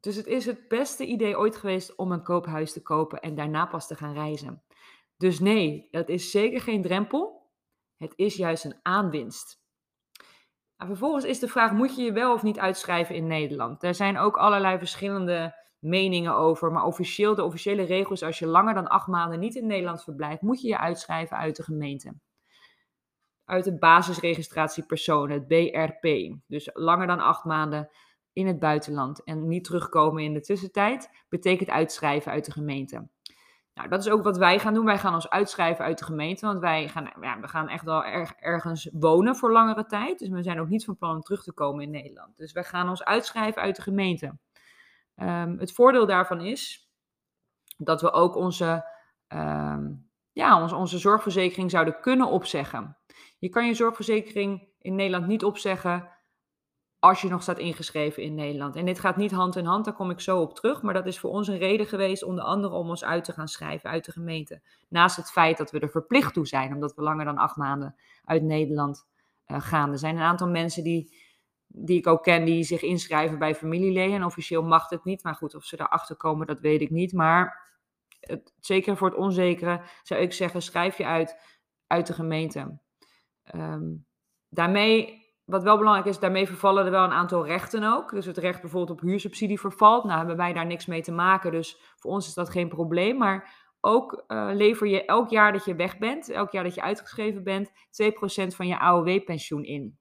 Dus 0.00 0.16
het 0.16 0.26
is 0.26 0.46
het 0.46 0.68
beste 0.68 1.06
idee 1.06 1.38
ooit 1.38 1.56
geweest 1.56 1.96
om 1.96 2.12
een 2.12 2.22
koophuis 2.22 2.72
te 2.72 2.82
kopen 2.82 3.20
en 3.20 3.34
daarna 3.34 3.66
pas 3.66 3.86
te 3.86 3.94
gaan 3.94 4.12
reizen. 4.12 4.62
Dus 5.16 5.40
nee, 5.40 5.88
dat 5.90 6.08
is 6.08 6.30
zeker 6.30 6.60
geen 6.60 6.82
drempel. 6.82 7.50
Het 7.96 8.12
is 8.16 8.36
juist 8.36 8.64
een 8.64 8.78
aanwinst. 8.82 9.64
Vervolgens 10.76 11.24
is 11.24 11.38
de 11.38 11.48
vraag: 11.48 11.72
moet 11.72 11.96
je 11.96 12.02
je 12.02 12.12
wel 12.12 12.32
of 12.32 12.42
niet 12.42 12.58
uitschrijven 12.58 13.14
in 13.14 13.26
Nederland? 13.26 13.82
Er 13.82 13.94
zijn 13.94 14.18
ook 14.18 14.36
allerlei 14.36 14.78
verschillende 14.78 15.54
meningen 15.78 16.34
over, 16.34 16.72
maar 16.72 16.84
officieel, 16.84 17.34
de 17.34 17.44
officiële 17.44 17.82
regels, 17.82 18.22
als 18.22 18.38
je 18.38 18.46
langer 18.46 18.74
dan 18.74 18.88
acht 18.88 19.06
maanden 19.06 19.38
niet 19.38 19.54
in 19.54 19.66
Nederland 19.66 20.02
verblijft, 20.02 20.42
moet 20.42 20.60
je 20.60 20.68
je 20.68 20.78
uitschrijven 20.78 21.36
uit 21.36 21.56
de 21.56 21.62
gemeente. 21.62 22.14
Uit 23.44 23.64
de 23.64 23.78
basisregistratie 23.78 24.86
personen, 24.86 25.36
het 25.36 25.46
BRP. 25.46 26.36
Dus 26.46 26.70
langer 26.72 27.06
dan 27.06 27.20
acht 27.20 27.44
maanden 27.44 27.90
in 28.32 28.46
het 28.46 28.58
buitenland 28.58 29.24
en 29.24 29.48
niet 29.48 29.64
terugkomen 29.64 30.22
in 30.22 30.32
de 30.32 30.40
tussentijd, 30.40 31.10
betekent 31.28 31.70
uitschrijven 31.70 32.32
uit 32.32 32.44
de 32.44 32.52
gemeente. 32.52 33.08
Nou, 33.76 33.88
dat 33.88 34.00
is 34.00 34.10
ook 34.10 34.22
wat 34.22 34.36
wij 34.36 34.58
gaan 34.58 34.74
doen. 34.74 34.84
Wij 34.84 34.98
gaan 34.98 35.14
ons 35.14 35.30
uitschrijven 35.30 35.84
uit 35.84 35.98
de 35.98 36.04
gemeente, 36.04 36.46
want 36.46 36.60
wij 36.60 36.88
gaan, 36.88 37.12
ja, 37.20 37.40
we 37.40 37.48
gaan 37.48 37.68
echt 37.68 37.84
wel 37.84 38.04
erg, 38.04 38.32
ergens 38.32 38.88
wonen 38.92 39.36
voor 39.36 39.52
langere 39.52 39.86
tijd. 39.86 40.18
Dus 40.18 40.28
we 40.28 40.42
zijn 40.42 40.60
ook 40.60 40.68
niet 40.68 40.84
van 40.84 40.96
plan 40.96 41.14
om 41.14 41.20
terug 41.20 41.42
te 41.42 41.52
komen 41.52 41.84
in 41.84 41.90
Nederland. 41.90 42.36
Dus 42.36 42.52
wij 42.52 42.64
gaan 42.64 42.88
ons 42.88 43.04
uitschrijven 43.04 43.62
uit 43.62 43.76
de 43.76 43.82
gemeente. 43.82 44.38
Um, 45.16 45.58
het 45.58 45.72
voordeel 45.72 46.06
daarvan 46.06 46.40
is 46.40 46.90
dat 47.76 48.00
we 48.00 48.12
ook 48.12 48.36
onze, 48.36 48.84
um, 49.28 50.10
ja, 50.32 50.62
onze, 50.62 50.74
onze 50.76 50.98
zorgverzekering 50.98 51.70
zouden 51.70 52.00
kunnen 52.00 52.26
opzeggen. 52.28 52.96
Je 53.38 53.48
kan 53.48 53.66
je 53.66 53.74
zorgverzekering 53.74 54.68
in 54.78 54.94
Nederland 54.94 55.26
niet 55.26 55.44
opzeggen 55.44 56.08
als 56.98 57.20
je 57.20 57.28
nog 57.28 57.42
staat 57.42 57.58
ingeschreven 57.58 58.22
in 58.22 58.34
Nederland. 58.34 58.76
En 58.76 58.84
dit 58.84 58.98
gaat 58.98 59.16
niet 59.16 59.30
hand 59.30 59.56
in 59.56 59.64
hand, 59.64 59.84
daar 59.84 59.94
kom 59.94 60.10
ik 60.10 60.20
zo 60.20 60.40
op 60.40 60.54
terug. 60.54 60.82
Maar 60.82 60.94
dat 60.94 61.06
is 61.06 61.18
voor 61.18 61.30
ons 61.30 61.48
een 61.48 61.58
reden 61.58 61.86
geweest, 61.86 62.22
onder 62.22 62.44
andere 62.44 62.74
om 62.74 62.88
ons 62.88 63.04
uit 63.04 63.24
te 63.24 63.32
gaan 63.32 63.48
schrijven 63.48 63.90
uit 63.90 64.04
de 64.04 64.12
gemeente. 64.12 64.60
Naast 64.88 65.16
het 65.16 65.30
feit 65.30 65.58
dat 65.58 65.70
we 65.70 65.80
er 65.80 65.90
verplicht 65.90 66.34
toe 66.34 66.46
zijn, 66.46 66.74
omdat 66.74 66.94
we 66.94 67.02
langer 67.02 67.24
dan 67.24 67.38
acht 67.38 67.56
maanden 67.56 67.96
uit 68.24 68.42
Nederland 68.42 69.06
uh, 69.46 69.60
gaan. 69.60 69.92
Er 69.92 69.98
zijn 69.98 70.16
een 70.16 70.22
aantal 70.22 70.48
mensen 70.48 70.84
die, 70.84 71.16
die 71.66 71.98
ik 71.98 72.06
ook 72.06 72.22
ken, 72.22 72.44
die 72.44 72.64
zich 72.64 72.82
inschrijven 72.82 73.38
bij 73.38 73.54
familieleden. 73.54 74.14
En 74.14 74.24
officieel 74.24 74.62
mag 74.62 74.88
het 74.88 75.04
niet. 75.04 75.22
Maar 75.22 75.34
goed, 75.34 75.54
of 75.54 75.64
ze 75.64 75.76
daarachter 75.76 76.16
komen, 76.16 76.46
dat 76.46 76.60
weet 76.60 76.80
ik 76.80 76.90
niet. 76.90 77.12
Maar 77.12 77.64
het, 78.20 78.54
zeker 78.60 78.96
voor 78.96 79.08
het 79.08 79.18
onzekere 79.18 79.80
zou 80.02 80.20
ik 80.20 80.32
zeggen, 80.32 80.62
schrijf 80.62 80.98
je 80.98 81.04
uit 81.04 81.54
uit 81.86 82.06
de 82.06 82.12
gemeente. 82.12 82.78
Um, 83.54 84.06
daarmee 84.48 85.25
wat 85.46 85.62
wel 85.62 85.78
belangrijk 85.78 86.06
is, 86.08 86.18
daarmee 86.18 86.46
vervallen 86.46 86.84
er 86.84 86.90
wel 86.90 87.04
een 87.04 87.10
aantal 87.10 87.46
rechten 87.46 87.82
ook. 87.82 88.10
Dus 88.10 88.26
het 88.26 88.36
recht 88.36 88.60
bijvoorbeeld 88.60 88.98
op 88.98 89.06
huursubsidie 89.06 89.60
vervalt. 89.60 90.04
Nou 90.04 90.18
hebben 90.18 90.36
wij 90.36 90.52
daar 90.52 90.66
niks 90.66 90.86
mee 90.86 91.02
te 91.02 91.12
maken, 91.12 91.50
dus 91.50 91.80
voor 91.96 92.10
ons 92.10 92.26
is 92.26 92.34
dat 92.34 92.50
geen 92.50 92.68
probleem. 92.68 93.16
Maar 93.16 93.64
ook 93.80 94.24
uh, 94.28 94.48
lever 94.52 94.86
je 94.86 95.04
elk 95.04 95.30
jaar 95.30 95.52
dat 95.52 95.64
je 95.64 95.74
weg 95.74 95.98
bent, 95.98 96.30
elk 96.30 96.50
jaar 96.50 96.64
dat 96.64 96.74
je 96.74 96.82
uitgeschreven 96.82 97.44
bent, 97.44 97.68
2% 97.68 97.72
van 98.46 98.66
je 98.66 98.78
AOW-pensioen 98.78 99.64
in. 99.64 99.98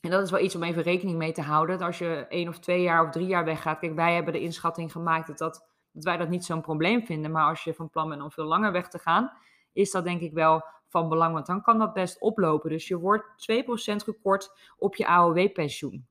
En 0.00 0.10
dat 0.10 0.22
is 0.22 0.30
wel 0.30 0.40
iets 0.40 0.54
om 0.54 0.62
even 0.62 0.82
rekening 0.82 1.18
mee 1.18 1.32
te 1.32 1.42
houden. 1.42 1.78
Dat 1.78 1.86
als 1.86 1.98
je 1.98 2.26
één 2.28 2.48
of 2.48 2.58
twee 2.58 2.82
jaar 2.82 3.04
of 3.04 3.10
drie 3.10 3.26
jaar 3.26 3.44
weggaat. 3.44 3.78
Kijk, 3.78 3.94
wij 3.94 4.14
hebben 4.14 4.32
de 4.32 4.40
inschatting 4.40 4.92
gemaakt 4.92 5.26
dat, 5.26 5.38
dat, 5.38 5.68
dat 5.92 6.04
wij 6.04 6.16
dat 6.16 6.28
niet 6.28 6.44
zo'n 6.44 6.60
probleem 6.60 7.06
vinden. 7.06 7.30
Maar 7.30 7.48
als 7.48 7.64
je 7.64 7.74
van 7.74 7.90
plan 7.90 8.08
bent 8.08 8.22
om 8.22 8.30
veel 8.30 8.44
langer 8.44 8.72
weg 8.72 8.88
te 8.88 8.98
gaan, 8.98 9.32
is 9.72 9.90
dat 9.90 10.04
denk 10.04 10.20
ik 10.20 10.32
wel 10.32 10.64
van 11.00 11.08
belang, 11.08 11.32
want 11.32 11.46
dan 11.46 11.62
kan 11.62 11.78
dat 11.78 11.92
best 11.92 12.20
oplopen. 12.20 12.70
Dus 12.70 12.88
je 12.88 12.98
wordt 12.98 13.24
2% 13.52 13.96
gekort 13.96 14.50
op 14.78 14.96
je 14.96 15.06
AOW-pensioen. 15.06 16.06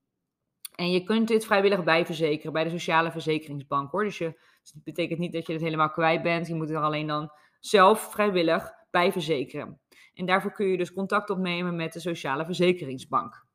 En 0.75 0.91
je 0.91 1.03
kunt 1.03 1.27
dit 1.27 1.45
vrijwillig 1.45 1.83
bijverzekeren 1.83 2.53
bij 2.53 2.63
de 2.63 2.69
Sociale 2.69 3.11
Verzekeringsbank 3.11 3.91
hoor. 3.91 4.03
Dus, 4.03 4.17
je, 4.17 4.31
dus 4.61 4.71
dat 4.71 4.83
betekent 4.83 5.19
niet 5.19 5.33
dat 5.33 5.47
je 5.47 5.53
het 5.53 5.61
helemaal 5.61 5.89
kwijt 5.89 6.21
bent. 6.21 6.47
Je 6.47 6.55
moet 6.55 6.69
er 6.69 6.81
alleen 6.81 7.07
dan 7.07 7.31
zelf 7.59 8.11
vrijwillig 8.11 8.71
bij 8.91 9.11
verzekeren. 9.11 9.79
En 10.13 10.25
daarvoor 10.25 10.51
kun 10.51 10.67
je 10.67 10.77
dus 10.77 10.93
contact 10.93 11.29
opnemen 11.29 11.75
met 11.75 11.93
de 11.93 11.99
Sociale 11.99 12.45
Verzekeringsbank. 12.45 13.45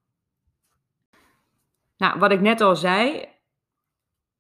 Nou, 1.97 2.19
wat 2.19 2.33
ik 2.33 2.41
net 2.41 2.61
al 2.61 2.77
zei, 2.77 3.29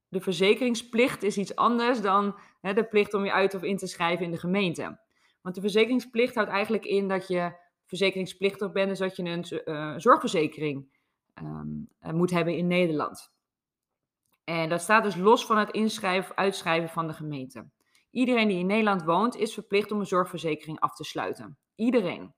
de 0.08 0.20
verzekeringsplicht 0.20 1.22
is 1.22 1.36
iets 1.36 1.56
anders 1.56 2.00
dan 2.00 2.38
hè, 2.60 2.72
de 2.72 2.84
plicht 2.84 3.14
om 3.14 3.24
je 3.24 3.32
uit 3.32 3.54
of 3.54 3.62
in 3.62 3.76
te 3.76 3.86
schrijven 3.86 4.24
in 4.24 4.30
de 4.30 4.38
gemeente. 4.38 4.98
Want 5.40 5.54
de 5.54 5.60
verzekeringsplicht 5.60 6.34
houdt 6.34 6.50
eigenlijk 6.50 6.84
in 6.84 7.08
dat 7.08 7.28
je 7.28 7.52
verzekeringsplichtig 7.86 8.72
bent, 8.72 8.88
dus 8.88 8.98
dat 8.98 9.16
je 9.16 9.22
een 9.22 9.62
uh, 9.64 9.94
zorgverzekering 9.96 10.98
um, 11.34 11.88
moet 12.00 12.30
hebben 12.30 12.56
in 12.56 12.66
Nederland. 12.66 13.32
En 14.44 14.68
dat 14.68 14.80
staat 14.80 15.04
dus 15.04 15.16
los 15.16 15.46
van 15.46 15.58
het 15.58 15.70
inschrijven, 15.70 16.36
uitschrijven 16.36 16.88
van 16.88 17.06
de 17.06 17.12
gemeente. 17.12 17.70
Iedereen 18.10 18.48
die 18.48 18.58
in 18.58 18.66
Nederland 18.66 19.02
woont 19.02 19.36
is 19.36 19.54
verplicht 19.54 19.90
om 19.90 20.00
een 20.00 20.06
zorgverzekering 20.06 20.80
af 20.80 20.94
te 20.94 21.04
sluiten. 21.04 21.58
Iedereen. 21.74 22.34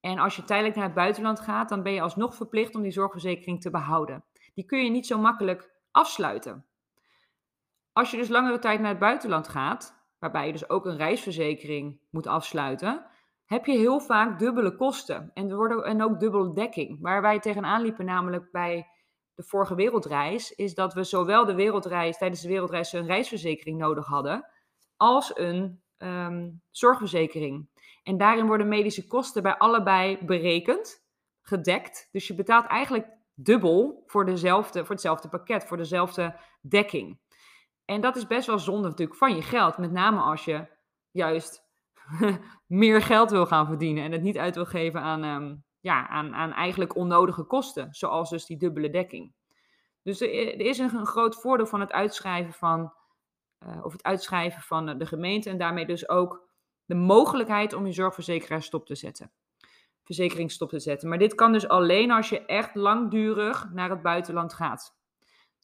En 0.00 0.18
als 0.18 0.36
je 0.36 0.44
tijdelijk 0.44 0.74
naar 0.74 0.84
het 0.84 0.94
buitenland 0.94 1.40
gaat, 1.40 1.68
dan 1.68 1.82
ben 1.82 1.92
je 1.92 2.00
alsnog 2.00 2.34
verplicht 2.34 2.74
om 2.74 2.82
die 2.82 2.92
zorgverzekering 2.92 3.60
te 3.60 3.70
behouden. 3.70 4.24
Die 4.54 4.64
kun 4.64 4.84
je 4.84 4.90
niet 4.90 5.06
zo 5.06 5.18
makkelijk 5.18 5.70
afsluiten. 5.90 6.66
Als 7.92 8.10
je 8.10 8.16
dus 8.16 8.28
langere 8.28 8.58
tijd 8.58 8.80
naar 8.80 8.88
het 8.90 8.98
buitenland 8.98 9.48
gaat, 9.48 10.01
waarbij 10.22 10.46
je 10.46 10.52
dus 10.52 10.68
ook 10.68 10.86
een 10.86 10.96
reisverzekering 10.96 12.00
moet 12.10 12.26
afsluiten, 12.26 13.06
heb 13.44 13.66
je 13.66 13.78
heel 13.78 14.00
vaak 14.00 14.38
dubbele 14.38 14.76
kosten. 14.76 15.30
En, 15.34 15.50
er 15.50 15.56
worden, 15.56 15.84
en 15.84 16.02
ook 16.02 16.20
dubbele 16.20 16.52
dekking. 16.52 17.00
Waar 17.00 17.22
wij 17.22 17.40
tegenaan 17.40 17.82
liepen, 17.82 18.04
namelijk 18.04 18.50
bij 18.50 18.88
de 19.34 19.42
vorige 19.42 19.74
wereldreis, 19.74 20.50
is 20.50 20.74
dat 20.74 20.94
we 20.94 21.04
zowel 21.04 21.44
de 21.44 21.54
wereldreis, 21.54 22.18
tijdens 22.18 22.40
de 22.40 22.48
wereldreis 22.48 22.92
een 22.92 23.06
reisverzekering 23.06 23.78
nodig 23.78 24.06
hadden, 24.06 24.46
als 24.96 25.38
een 25.38 25.82
ehm, 25.96 26.50
zorgverzekering. 26.70 27.68
En 28.02 28.16
daarin 28.16 28.46
worden 28.46 28.68
medische 28.68 29.06
kosten 29.06 29.42
bij 29.42 29.56
allebei 29.56 30.18
berekend, 30.24 31.04
gedekt. 31.40 32.08
Dus 32.12 32.26
je 32.26 32.34
betaalt 32.34 32.66
eigenlijk 32.66 33.06
dubbel 33.34 34.02
voor, 34.06 34.24
dezelfde, 34.24 34.80
voor 34.80 34.94
hetzelfde 34.94 35.28
pakket, 35.28 35.64
voor 35.64 35.76
dezelfde 35.76 36.36
dekking. 36.60 37.20
En 37.84 38.00
dat 38.00 38.16
is 38.16 38.26
best 38.26 38.46
wel 38.46 38.58
zonde 38.58 38.88
natuurlijk 38.88 39.18
van 39.18 39.34
je 39.34 39.42
geld. 39.42 39.78
Met 39.78 39.92
name 39.92 40.20
als 40.20 40.44
je 40.44 40.66
juist 41.10 41.64
meer 42.66 43.02
geld 43.02 43.30
wil 43.30 43.46
gaan 43.46 43.66
verdienen 43.66 44.04
en 44.04 44.12
het 44.12 44.22
niet 44.22 44.38
uit 44.38 44.54
wil 44.54 44.66
geven 44.66 45.00
aan, 45.00 45.24
um, 45.24 45.64
ja, 45.80 46.08
aan, 46.08 46.34
aan 46.34 46.52
eigenlijk 46.52 46.96
onnodige 46.96 47.42
kosten. 47.42 47.88
Zoals 47.94 48.30
dus 48.30 48.46
die 48.46 48.56
dubbele 48.56 48.90
dekking. 48.90 49.34
Dus 50.02 50.20
er, 50.20 50.28
er 50.34 50.60
is 50.60 50.78
een, 50.78 51.06
groot 51.06 51.40
voordeel 51.40 51.66
van 51.66 51.80
het 51.80 51.92
uitschrijven 51.92 52.52
van, 52.52 52.92
uh, 53.66 53.84
of 53.84 53.92
het 53.92 54.02
uitschrijven 54.02 54.62
van 54.62 54.98
de 54.98 55.06
gemeente. 55.06 55.50
En 55.50 55.58
daarmee 55.58 55.86
dus 55.86 56.08
ook 56.08 56.48
de 56.84 56.94
mogelijkheid 56.94 57.72
om 57.72 57.86
je 57.86 57.92
zorgverzekeraar 57.92 58.62
stop 58.62 58.86
te 58.86 58.94
zetten. 58.94 59.32
Verzekering 60.04 60.50
stop 60.50 60.68
te 60.68 60.80
zetten. 60.80 61.08
Maar 61.08 61.18
dit 61.18 61.34
kan 61.34 61.52
dus 61.52 61.68
alleen 61.68 62.10
als 62.10 62.28
je 62.28 62.44
echt 62.44 62.74
langdurig 62.74 63.70
naar 63.72 63.90
het 63.90 64.02
buitenland 64.02 64.54
gaat. 64.54 64.96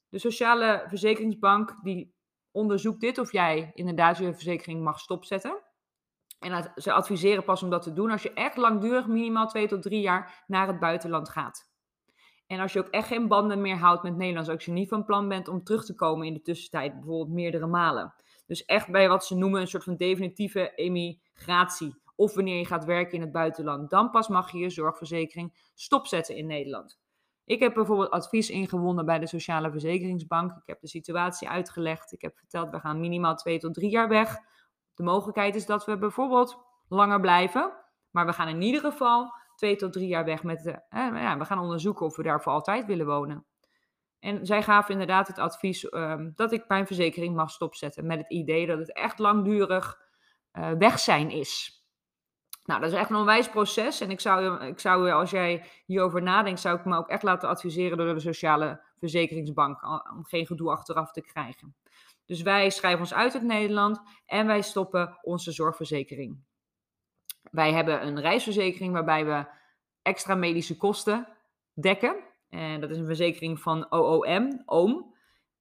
De 0.08 0.18
Sociale 0.18 0.84
Verzekeringsbank 0.88 1.78
die 1.82 2.14
onderzoekt 2.50 3.00
dit 3.00 3.18
of 3.18 3.32
jij 3.32 3.70
inderdaad 3.74 4.18
je 4.18 4.34
verzekering 4.34 4.82
mag 4.82 5.00
stopzetten. 5.00 5.62
En 6.38 6.72
ze 6.74 6.92
adviseren 6.92 7.44
pas 7.44 7.62
om 7.62 7.70
dat 7.70 7.82
te 7.82 7.92
doen 7.92 8.10
als 8.10 8.22
je 8.22 8.32
echt 8.32 8.56
langdurig, 8.56 9.06
minimaal 9.06 9.48
twee 9.48 9.68
tot 9.68 9.82
drie 9.82 10.00
jaar, 10.00 10.44
naar 10.46 10.66
het 10.66 10.78
buitenland 10.78 11.28
gaat. 11.28 11.70
En 12.46 12.60
als 12.60 12.72
je 12.72 12.78
ook 12.78 12.88
echt 12.88 13.06
geen 13.06 13.28
banden 13.28 13.60
meer 13.60 13.76
houdt 13.76 14.02
met 14.02 14.16
Nederland, 14.16 14.48
als 14.48 14.64
je 14.64 14.72
niet 14.72 14.88
van 14.88 15.04
plan 15.04 15.28
bent 15.28 15.48
om 15.48 15.64
terug 15.64 15.84
te 15.84 15.94
komen 15.94 16.26
in 16.26 16.34
de 16.34 16.42
tussentijd, 16.42 16.92
bijvoorbeeld 16.92 17.34
meerdere 17.34 17.66
malen. 17.66 18.14
Dus 18.46 18.64
echt 18.64 18.90
bij 18.90 19.08
wat 19.08 19.24
ze 19.24 19.36
noemen 19.36 19.60
een 19.60 19.68
soort 19.68 19.84
van 19.84 19.96
definitieve 19.96 20.72
emigratie. 20.74 22.00
Of 22.16 22.34
wanneer 22.34 22.58
je 22.58 22.66
gaat 22.66 22.84
werken 22.84 23.14
in 23.14 23.20
het 23.20 23.32
buitenland, 23.32 23.90
dan 23.90 24.10
pas 24.10 24.28
mag 24.28 24.52
je 24.52 24.58
je 24.58 24.70
zorgverzekering 24.70 25.70
stopzetten 25.74 26.36
in 26.36 26.46
Nederland. 26.46 26.98
Ik 27.48 27.60
heb 27.60 27.74
bijvoorbeeld 27.74 28.10
advies 28.10 28.50
ingewonnen 28.50 29.04
bij 29.04 29.18
de 29.18 29.26
Sociale 29.26 29.70
Verzekeringsbank. 29.70 30.50
Ik 30.50 30.66
heb 30.66 30.80
de 30.80 30.88
situatie 30.88 31.48
uitgelegd. 31.48 32.12
Ik 32.12 32.22
heb 32.22 32.38
verteld, 32.38 32.70
we 32.70 32.80
gaan 32.80 33.00
minimaal 33.00 33.34
twee 33.34 33.58
tot 33.58 33.74
drie 33.74 33.90
jaar 33.90 34.08
weg. 34.08 34.38
De 34.94 35.02
mogelijkheid 35.02 35.54
is 35.54 35.66
dat 35.66 35.84
we 35.84 35.98
bijvoorbeeld 35.98 36.58
langer 36.88 37.20
blijven. 37.20 37.72
Maar 38.10 38.26
we 38.26 38.32
gaan 38.32 38.48
in 38.48 38.62
ieder 38.62 38.80
geval 38.80 39.32
twee 39.56 39.76
tot 39.76 39.92
drie 39.92 40.08
jaar 40.08 40.24
weg 40.24 40.42
met 40.42 40.62
de. 40.62 40.82
ja, 40.90 41.38
we 41.38 41.44
gaan 41.44 41.58
onderzoeken 41.58 42.06
of 42.06 42.16
we 42.16 42.22
daar 42.22 42.42
voor 42.42 42.52
altijd 42.52 42.86
willen 42.86 43.06
wonen. 43.06 43.46
En 44.18 44.46
zij 44.46 44.62
gaven 44.62 44.92
inderdaad 44.92 45.26
het 45.26 45.38
advies 45.38 45.88
ehm, 45.88 46.30
dat 46.34 46.52
ik 46.52 46.68
mijn 46.68 46.86
verzekering 46.86 47.36
mag 47.36 47.50
stopzetten. 47.50 48.06
Met 48.06 48.18
het 48.18 48.30
idee 48.30 48.66
dat 48.66 48.78
het 48.78 48.92
echt 48.92 49.18
langdurig 49.18 50.00
uh, 50.52 50.70
weg 50.70 50.98
zijn 50.98 51.30
is. 51.30 51.77
Nou, 52.68 52.80
dat 52.80 52.92
is 52.92 52.98
echt 52.98 53.10
een 53.10 53.16
onwijs 53.16 53.48
proces. 53.48 54.00
En 54.00 54.10
ik 54.10 54.20
zou, 54.20 54.64
ik 54.64 54.78
zou, 54.78 55.10
als 55.10 55.30
jij 55.30 55.64
hierover 55.86 56.22
nadenkt, 56.22 56.60
zou 56.60 56.78
ik 56.78 56.84
me 56.84 56.96
ook 56.96 57.08
echt 57.08 57.22
laten 57.22 57.48
adviseren 57.48 57.96
door 57.96 58.14
de 58.14 58.20
Sociale 58.20 58.80
Verzekeringsbank. 58.98 59.82
Om 60.12 60.24
geen 60.24 60.46
gedoe 60.46 60.70
achteraf 60.70 61.12
te 61.12 61.20
krijgen. 61.20 61.74
Dus 62.26 62.42
wij 62.42 62.70
schrijven 62.70 63.00
ons 63.00 63.14
uit 63.14 63.34
uit 63.34 63.42
Nederland 63.42 64.00
en 64.26 64.46
wij 64.46 64.62
stoppen 64.62 65.18
onze 65.22 65.52
zorgverzekering. 65.52 66.38
Wij 67.50 67.72
hebben 67.72 68.06
een 68.06 68.20
reisverzekering 68.20 68.92
waarbij 68.92 69.26
we 69.26 69.46
extra 70.02 70.34
medische 70.34 70.76
kosten 70.76 71.28
dekken. 71.72 72.16
En 72.48 72.80
dat 72.80 72.90
is 72.90 72.96
een 72.96 73.06
verzekering 73.06 73.60
van 73.60 73.90
OOM, 73.90 74.62
OOM. 74.66 75.14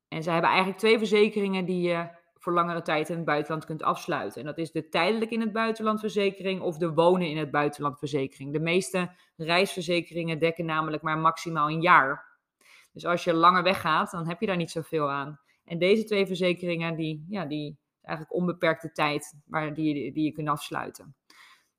En 0.07 0.23
zij 0.23 0.33
hebben 0.33 0.51
eigenlijk 0.51 0.79
twee 0.79 0.97
verzekeringen 0.97 1.65
die 1.65 1.81
je 1.81 2.09
voor 2.47 2.55
langere 2.55 2.81
tijd 2.81 3.09
in 3.09 3.15
het 3.15 3.25
buitenland 3.25 3.65
kunt 3.65 3.83
afsluiten. 3.83 4.41
En 4.41 4.47
dat 4.47 4.57
is 4.57 4.71
de 4.71 4.89
tijdelijk 4.89 5.31
in 5.31 5.41
het 5.41 5.51
buitenland 5.51 5.99
verzekering 5.99 6.61
of 6.61 6.77
de 6.77 6.93
wonen 6.93 7.27
in 7.27 7.37
het 7.37 7.51
buitenland 7.51 7.99
verzekering. 7.99 8.53
De 8.53 8.59
meeste 8.59 9.11
reisverzekeringen 9.35 10.39
dekken 10.39 10.65
namelijk 10.65 11.03
maar 11.03 11.17
maximaal 11.17 11.69
een 11.69 11.81
jaar. 11.81 12.39
Dus 12.93 13.05
als 13.05 13.23
je 13.23 13.33
langer 13.33 13.63
weggaat, 13.63 14.11
dan 14.11 14.27
heb 14.27 14.39
je 14.39 14.45
daar 14.45 14.57
niet 14.57 14.71
zoveel 14.71 15.11
aan. 15.11 15.39
En 15.65 15.77
deze 15.77 16.03
twee 16.03 16.25
verzekeringen, 16.25 16.95
die, 16.95 17.25
ja, 17.29 17.45
die 17.45 17.77
eigenlijk 18.01 18.39
onbeperkte 18.39 18.91
tijd 18.91 19.33
waar 19.45 19.73
die, 19.73 20.13
die 20.13 20.23
je 20.23 20.31
kunt 20.31 20.49
afsluiten. 20.49 21.15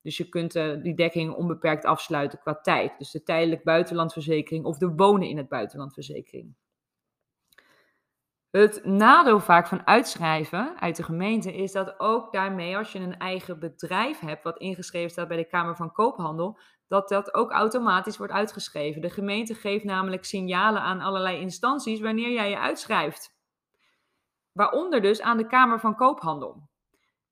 Dus 0.02 0.16
je 0.16 0.28
kunt 0.28 0.56
uh, 0.56 0.82
die 0.82 0.94
dekking 0.94 1.34
onbeperkt 1.34 1.84
afsluiten 1.84 2.38
qua 2.38 2.54
tijd. 2.54 2.98
Dus 2.98 3.10
de 3.10 3.22
tijdelijk 3.22 3.64
buitenlandverzekering 3.64 4.64
of 4.64 4.78
de 4.78 4.88
wonen 4.94 5.28
in 5.28 5.36
het 5.36 5.48
buitenlandverzekering. 5.48 6.54
Het 8.50 8.84
nadeel 8.84 9.40
vaak 9.40 9.66
van 9.66 9.86
uitschrijven 9.86 10.80
uit 10.80 10.96
de 10.96 11.02
gemeente 11.02 11.54
is 11.54 11.72
dat 11.72 12.00
ook 12.00 12.32
daarmee, 12.32 12.76
als 12.76 12.92
je 12.92 12.98
een 12.98 13.18
eigen 13.18 13.58
bedrijf 13.58 14.18
hebt, 14.18 14.42
wat 14.42 14.58
ingeschreven 14.58 15.10
staat 15.10 15.28
bij 15.28 15.36
de 15.36 15.48
Kamer 15.48 15.76
van 15.76 15.92
Koophandel, 15.92 16.60
dat 16.86 17.08
dat 17.08 17.34
ook 17.34 17.50
automatisch 17.50 18.16
wordt 18.16 18.32
uitgeschreven. 18.32 19.00
De 19.00 19.10
gemeente 19.10 19.54
geeft 19.54 19.84
namelijk 19.84 20.24
signalen 20.24 20.82
aan 20.82 21.00
allerlei 21.00 21.40
instanties 21.40 22.00
wanneer 22.00 22.32
jij 22.32 22.50
je 22.50 22.58
uitschrijft. 22.58 23.36
Waaronder 24.52 25.00
dus 25.00 25.20
aan 25.20 25.36
de 25.36 25.46
Kamer 25.46 25.80
van 25.80 25.96
Koophandel. 25.96 26.68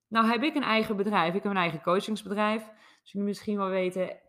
Nou 0.09 0.27
heb 0.27 0.43
ik 0.43 0.55
een 0.55 0.63
eigen 0.63 0.97
bedrijf, 0.97 1.35
ik 1.35 1.43
heb 1.43 1.53
een 1.53 1.59
eigen 1.59 1.83
coachingsbedrijf, 1.83 2.65
dus 3.03 3.13
jullie 3.13 3.29
misschien 3.29 3.57
wel 3.57 3.69
weten. 3.69 4.21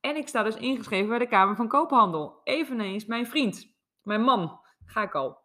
En 0.00 0.16
ik 0.16 0.28
sta 0.28 0.42
dus 0.42 0.56
ingeschreven 0.56 1.08
bij 1.08 1.18
de 1.18 1.28
Kamer 1.28 1.56
van 1.56 1.68
Koophandel. 1.68 2.40
Eveneens 2.44 3.06
mijn 3.06 3.26
vriend, 3.26 3.76
mijn 4.02 4.22
man, 4.22 4.60
ga 4.84 5.02
ik 5.02 5.14
al 5.14 5.44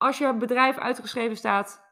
als 0.00 0.18
je 0.18 0.34
bedrijf 0.34 0.78
uitgeschreven 0.78 1.36
staat, 1.36 1.82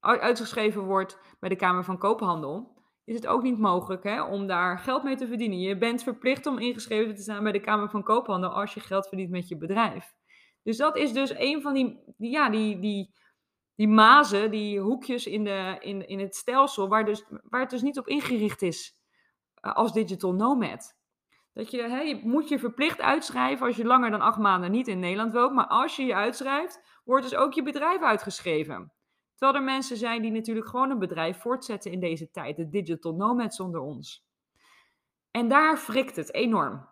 uitgeschreven 0.00 0.82
wordt 0.82 1.18
bij 1.40 1.48
de 1.48 1.56
Kamer 1.56 1.84
van 1.84 1.98
Koophandel, 1.98 2.82
is 3.04 3.14
het 3.14 3.26
ook 3.26 3.42
niet 3.42 3.58
mogelijk 3.58 4.02
hè, 4.02 4.22
om 4.22 4.46
daar 4.46 4.78
geld 4.78 5.02
mee 5.02 5.16
te 5.16 5.26
verdienen. 5.26 5.58
Je 5.58 5.78
bent 5.78 6.02
verplicht 6.02 6.46
om 6.46 6.58
ingeschreven 6.58 7.14
te 7.14 7.22
staan 7.22 7.42
bij 7.42 7.52
de 7.52 7.60
Kamer 7.60 7.90
van 7.90 8.02
Koophandel 8.02 8.50
als 8.50 8.74
je 8.74 8.80
geld 8.80 9.08
verdient 9.08 9.30
met 9.30 9.48
je 9.48 9.56
bedrijf. 9.56 10.14
Dus 10.62 10.76
dat 10.76 10.96
is 10.96 11.12
dus 11.12 11.34
een 11.36 11.62
van 11.62 11.74
die, 11.74 12.14
ja, 12.16 12.50
die, 12.50 12.78
die, 12.78 13.14
die 13.74 13.88
mazen, 13.88 14.50
die 14.50 14.80
hoekjes 14.80 15.26
in, 15.26 15.44
de, 15.44 15.76
in, 15.80 16.08
in 16.08 16.18
het 16.18 16.34
stelsel, 16.34 16.88
waar, 16.88 17.04
dus, 17.04 17.24
waar 17.42 17.60
het 17.60 17.70
dus 17.70 17.82
niet 17.82 17.98
op 17.98 18.06
ingericht 18.06 18.62
is 18.62 18.94
uh, 19.62 19.72
als 19.72 19.92
digital 19.92 20.32
nomad. 20.32 21.00
Dat 21.52 21.70
je, 21.70 21.82
hè, 21.82 22.00
je 22.00 22.20
moet 22.24 22.48
je 22.48 22.58
verplicht 22.58 23.00
uitschrijven 23.00 23.66
als 23.66 23.76
je 23.76 23.84
langer 23.84 24.10
dan 24.10 24.20
acht 24.20 24.38
maanden 24.38 24.70
niet 24.70 24.88
in 24.88 24.98
Nederland 24.98 25.32
woont. 25.32 25.54
Maar 25.54 25.66
als 25.66 25.96
je 25.96 26.04
je 26.04 26.14
uitschrijft, 26.14 26.91
wordt 27.04 27.30
dus 27.30 27.34
ook 27.34 27.52
je 27.52 27.62
bedrijf 27.62 28.02
uitgeschreven. 28.02 28.92
Terwijl 29.34 29.58
er 29.58 29.72
mensen 29.72 29.96
zijn 29.96 30.22
die 30.22 30.30
natuurlijk 30.30 30.68
gewoon 30.68 30.90
een 30.90 30.98
bedrijf 30.98 31.40
voortzetten 31.40 31.92
in 31.92 32.00
deze 32.00 32.30
tijd, 32.30 32.56
de 32.56 32.68
digital 32.68 33.14
nomads 33.14 33.60
onder 33.60 33.80
ons. 33.80 34.26
En 35.30 35.48
daar 35.48 35.76
frikt 35.76 36.16
het 36.16 36.34
enorm. 36.34 36.90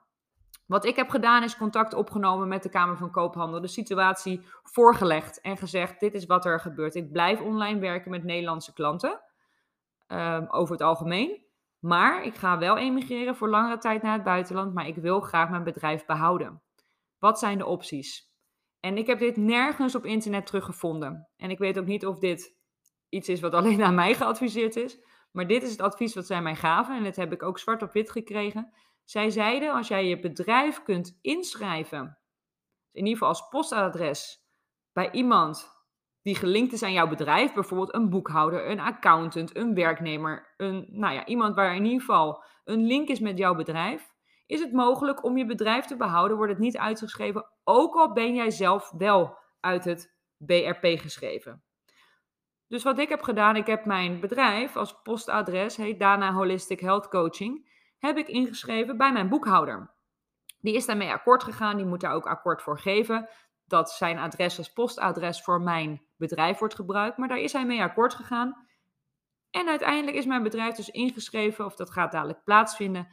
Wat 0.67 0.85
ik 0.85 0.97
heb 0.97 1.09
gedaan 1.09 1.43
is 1.43 1.57
contact 1.57 1.95
opgenomen 1.95 2.49
met 2.49 2.63
de 2.63 2.69
Kamer 2.69 2.97
van 2.97 3.11
Koophandel, 3.11 3.61
de 3.61 3.69
situatie 3.69 4.41
voorgelegd 4.63 5.41
en 5.41 5.57
gezegd: 5.57 6.01
dit 6.01 6.15
is 6.15 6.27
wat 6.27 6.45
er 6.45 6.61
gebeurt. 6.61 6.95
Ik 6.95 7.13
blijf 7.13 7.41
online 7.41 7.81
werken 7.81 8.11
met 8.11 8.25
Nederlandse 8.25 8.73
klanten, 8.73 9.21
um, 10.09 10.47
over 10.51 10.73
het 10.73 10.83
algemeen. 10.83 11.45
Maar 11.79 12.25
ik 12.25 12.35
ga 12.35 12.59
wel 12.59 12.77
emigreren 12.77 13.37
voor 13.37 13.49
langere 13.49 13.79
tijd 13.79 14.03
naar 14.03 14.13
het 14.13 14.23
buitenland, 14.23 14.75
maar 14.75 14.87
ik 14.87 14.97
wil 14.97 15.21
graag 15.21 15.51
mijn 15.51 15.65
bedrijf 15.65 16.05
behouden. 16.07 16.63
Wat 17.19 17.39
zijn 17.39 17.59
de 17.59 17.67
opties? 17.67 18.30
En 18.81 18.97
ik 18.97 19.07
heb 19.07 19.19
dit 19.19 19.37
nergens 19.37 19.95
op 19.95 20.05
internet 20.05 20.47
teruggevonden. 20.47 21.29
En 21.37 21.51
ik 21.51 21.59
weet 21.59 21.79
ook 21.79 21.87
niet 21.87 22.07
of 22.07 22.19
dit 22.19 22.59
iets 23.09 23.29
is 23.29 23.41
wat 23.41 23.55
alleen 23.59 23.83
aan 23.83 23.95
mij 23.95 24.15
geadviseerd 24.15 24.77
is. 24.77 24.99
Maar 25.33 25.47
dit 25.47 25.63
is 25.63 25.71
het 25.71 25.81
advies 25.81 26.15
wat 26.15 26.27
zij 26.27 26.43
mij 26.43 26.57
gaven. 26.57 26.97
En 26.97 27.05
dat 27.05 27.17
heb 27.17 27.33
ik 27.33 27.43
ook 27.43 27.59
zwart 27.59 27.83
op 27.83 27.93
wit 27.93 28.11
gekregen. 28.11 28.73
Zij 29.05 29.31
zeiden: 29.31 29.73
als 29.73 29.89
jij 29.89 30.07
je 30.07 30.21
bedrijf 30.21 30.83
kunt 30.83 31.19
inschrijven, 31.21 32.19
in 32.93 33.07
ieder 33.07 33.13
geval 33.13 33.29
als 33.29 33.49
postadres, 33.49 34.45
bij 34.93 35.11
iemand 35.11 35.79
die 36.23 36.35
gelinkt 36.35 36.73
is 36.73 36.83
aan 36.83 36.93
jouw 36.93 37.09
bedrijf, 37.09 37.53
bijvoorbeeld 37.53 37.95
een 37.95 38.11
boekhouder, 38.11 38.71
een 38.71 38.81
accountant, 38.81 39.57
een 39.57 39.75
werknemer, 39.75 40.55
een, 40.57 40.87
nou 40.91 41.15
ja, 41.15 41.27
iemand 41.27 41.55
waar 41.55 41.75
in 41.75 41.85
ieder 41.85 42.01
geval 42.01 42.45
een 42.65 42.87
link 42.87 43.09
is 43.09 43.21
met 43.21 43.39
jouw 43.39 43.55
bedrijf, 43.55 44.10
is 44.51 44.61
het 44.61 44.73
mogelijk 44.73 45.25
om 45.25 45.37
je 45.37 45.47
bedrijf 45.47 45.85
te 45.85 45.97
behouden, 45.97 46.37
wordt 46.37 46.53
het 46.53 46.61
niet 46.61 46.79
uitgeschreven, 46.79 47.47
ook 47.65 47.95
al 47.95 48.13
ben 48.13 48.35
jij 48.35 48.51
zelf 48.51 48.91
wel 48.91 49.39
uit 49.61 49.85
het 49.85 50.15
BRP 50.37 50.99
geschreven. 50.99 51.63
Dus 52.69 52.83
wat 52.83 52.99
ik 52.99 53.09
heb 53.09 53.23
gedaan, 53.23 53.57
ik 53.57 53.67
heb 53.67 53.85
mijn 53.85 54.21
bedrijf 54.21 54.77
als 54.77 55.03
postadres, 55.03 55.77
heet 55.77 55.99
Dana 55.99 56.33
Holistic 56.33 56.81
Health 56.81 57.09
Coaching, 57.09 57.69
heb 57.99 58.17
ik 58.17 58.29
ingeschreven 58.29 58.97
bij 58.97 59.13
mijn 59.13 59.29
boekhouder. 59.29 59.95
Die 60.61 60.75
is 60.75 60.87
daarmee 60.87 61.11
akkoord 61.11 61.43
gegaan, 61.43 61.77
die 61.77 61.87
moet 61.87 62.01
daar 62.01 62.15
ook 62.15 62.27
akkoord 62.27 62.63
voor 62.63 62.79
geven 62.79 63.29
dat 63.71 63.91
zijn 63.91 64.19
adres 64.19 64.59
als 64.59 64.73
postadres 64.73 65.43
voor 65.43 65.61
mijn 65.61 66.03
bedrijf 66.17 66.59
wordt 66.59 66.75
gebruikt, 66.75 67.17
maar 67.17 67.29
daar 67.29 67.39
is 67.39 67.53
hij 67.53 67.67
mee 67.67 67.83
akkoord 67.83 68.15
gegaan. 68.15 68.69
En 69.51 69.69
uiteindelijk 69.69 70.17
is 70.17 70.27
mijn 70.27 70.43
bedrijf 70.43 70.75
dus 70.75 70.89
ingeschreven, 70.89 71.65
of 71.65 71.77
dat 71.77 71.91
gaat 71.91 72.13
dadelijk 72.13 72.45
plaatsvinden, 72.45 73.09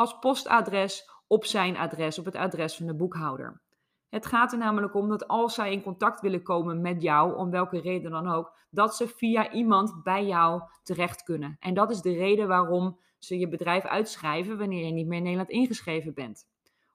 als 0.00 0.18
postadres 0.18 1.10
op 1.26 1.44
zijn 1.44 1.76
adres, 1.76 2.18
op 2.18 2.24
het 2.24 2.36
adres 2.36 2.76
van 2.76 2.86
de 2.86 2.94
boekhouder. 2.94 3.60
Het 4.08 4.26
gaat 4.26 4.52
er 4.52 4.58
namelijk 4.58 4.94
om 4.94 5.08
dat 5.08 5.28
als 5.28 5.54
zij 5.54 5.72
in 5.72 5.82
contact 5.82 6.20
willen 6.20 6.42
komen 6.42 6.80
met 6.80 7.02
jou, 7.02 7.36
om 7.36 7.50
welke 7.50 7.80
reden 7.80 8.10
dan 8.10 8.28
ook, 8.28 8.56
dat 8.70 8.96
ze 8.96 9.08
via 9.08 9.52
iemand 9.52 10.02
bij 10.02 10.26
jou 10.26 10.62
terecht 10.82 11.22
kunnen. 11.22 11.56
En 11.58 11.74
dat 11.74 11.90
is 11.90 12.00
de 12.00 12.12
reden 12.12 12.48
waarom 12.48 12.98
ze 13.18 13.38
je 13.38 13.48
bedrijf 13.48 13.84
uitschrijven 13.84 14.58
wanneer 14.58 14.86
je 14.86 14.92
niet 14.92 15.06
meer 15.06 15.16
in 15.16 15.22
Nederland 15.22 15.50
ingeschreven 15.50 16.14
bent. 16.14 16.48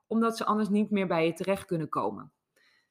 Omdat 0.07 0.37
ze 0.37 0.45
anders 0.45 0.69
niet 0.69 0.91
meer 0.91 1.07
bij 1.07 1.25
je 1.25 1.33
terecht 1.33 1.65
kunnen 1.65 1.89
komen. 1.89 2.31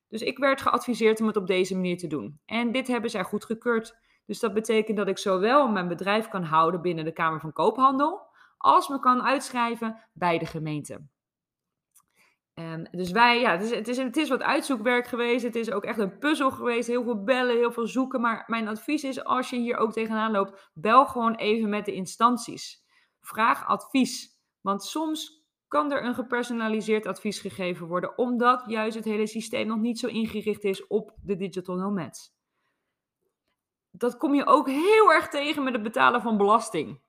Dus 0.09 0.22
ik 0.22 0.38
werd 0.38 0.61
geadviseerd 0.61 1.20
om 1.20 1.27
het 1.27 1.37
op 1.37 1.46
deze 1.46 1.74
manier 1.74 1.98
te 1.98 2.07
doen. 2.07 2.40
En 2.46 2.72
dit 2.72 2.87
hebben 2.87 3.11
zij 3.11 3.24
goedgekeurd. 3.24 3.96
Dus 4.27 4.40
dat 4.40 4.55
betekent 4.55 4.96
dat 4.96 5.09
ik 5.09 5.18
zowel 5.18 5.68
mijn 5.68 5.88
bedrijf 5.88 6.29
kan 6.29 6.42
houden 6.42 6.81
binnen 6.83 7.05
de 7.05 7.12
Kamer 7.12 7.40
van 7.40 7.53
Koophandel, 7.53 8.33
als 8.64 8.88
me 8.88 9.00
kan 9.00 9.22
uitschrijven 9.22 9.98
bij 10.12 10.38
de 10.38 10.46
gemeente. 10.46 11.07
Um, 12.55 12.87
dus 12.90 13.11
wij, 13.11 13.40
ja, 13.40 13.50
het 13.50 13.62
is, 13.62 13.70
het, 13.70 13.88
is, 13.88 13.96
het 13.96 14.16
is 14.16 14.29
wat 14.29 14.42
uitzoekwerk 14.42 15.07
geweest. 15.07 15.44
Het 15.44 15.55
is 15.55 15.70
ook 15.70 15.85
echt 15.85 15.98
een 15.98 16.18
puzzel 16.18 16.50
geweest. 16.50 16.88
Heel 16.88 17.03
veel 17.03 17.22
bellen, 17.22 17.57
heel 17.57 17.72
veel 17.72 17.87
zoeken. 17.87 18.20
Maar 18.20 18.44
mijn 18.46 18.68
advies 18.68 19.05
is, 19.05 19.24
als 19.24 19.50
je 19.50 19.57
hier 19.57 19.77
ook 19.77 19.92
tegenaan 19.92 20.31
loopt, 20.31 20.70
bel 20.74 21.07
gewoon 21.07 21.35
even 21.35 21.68
met 21.68 21.85
de 21.85 21.92
instanties. 21.92 22.85
Vraag 23.20 23.66
advies. 23.66 24.38
Want 24.61 24.85
soms 24.85 25.44
kan 25.68 25.92
er 25.92 26.05
een 26.05 26.14
gepersonaliseerd 26.14 27.07
advies 27.07 27.40
gegeven 27.40 27.87
worden, 27.87 28.18
omdat 28.18 28.64
juist 28.66 28.96
het 28.96 29.05
hele 29.05 29.27
systeem 29.27 29.66
nog 29.66 29.79
niet 29.79 29.98
zo 29.98 30.07
ingericht 30.07 30.64
is 30.64 30.87
op 30.87 31.14
de 31.22 31.37
digital 31.37 31.77
nomads. 31.77 32.33
Dat 33.90 34.16
kom 34.16 34.35
je 34.35 34.46
ook 34.46 34.68
heel 34.68 35.12
erg 35.12 35.29
tegen 35.29 35.64
met 35.64 35.72
het 35.72 35.83
betalen 35.83 36.22
van 36.22 36.37
belasting 36.37 37.03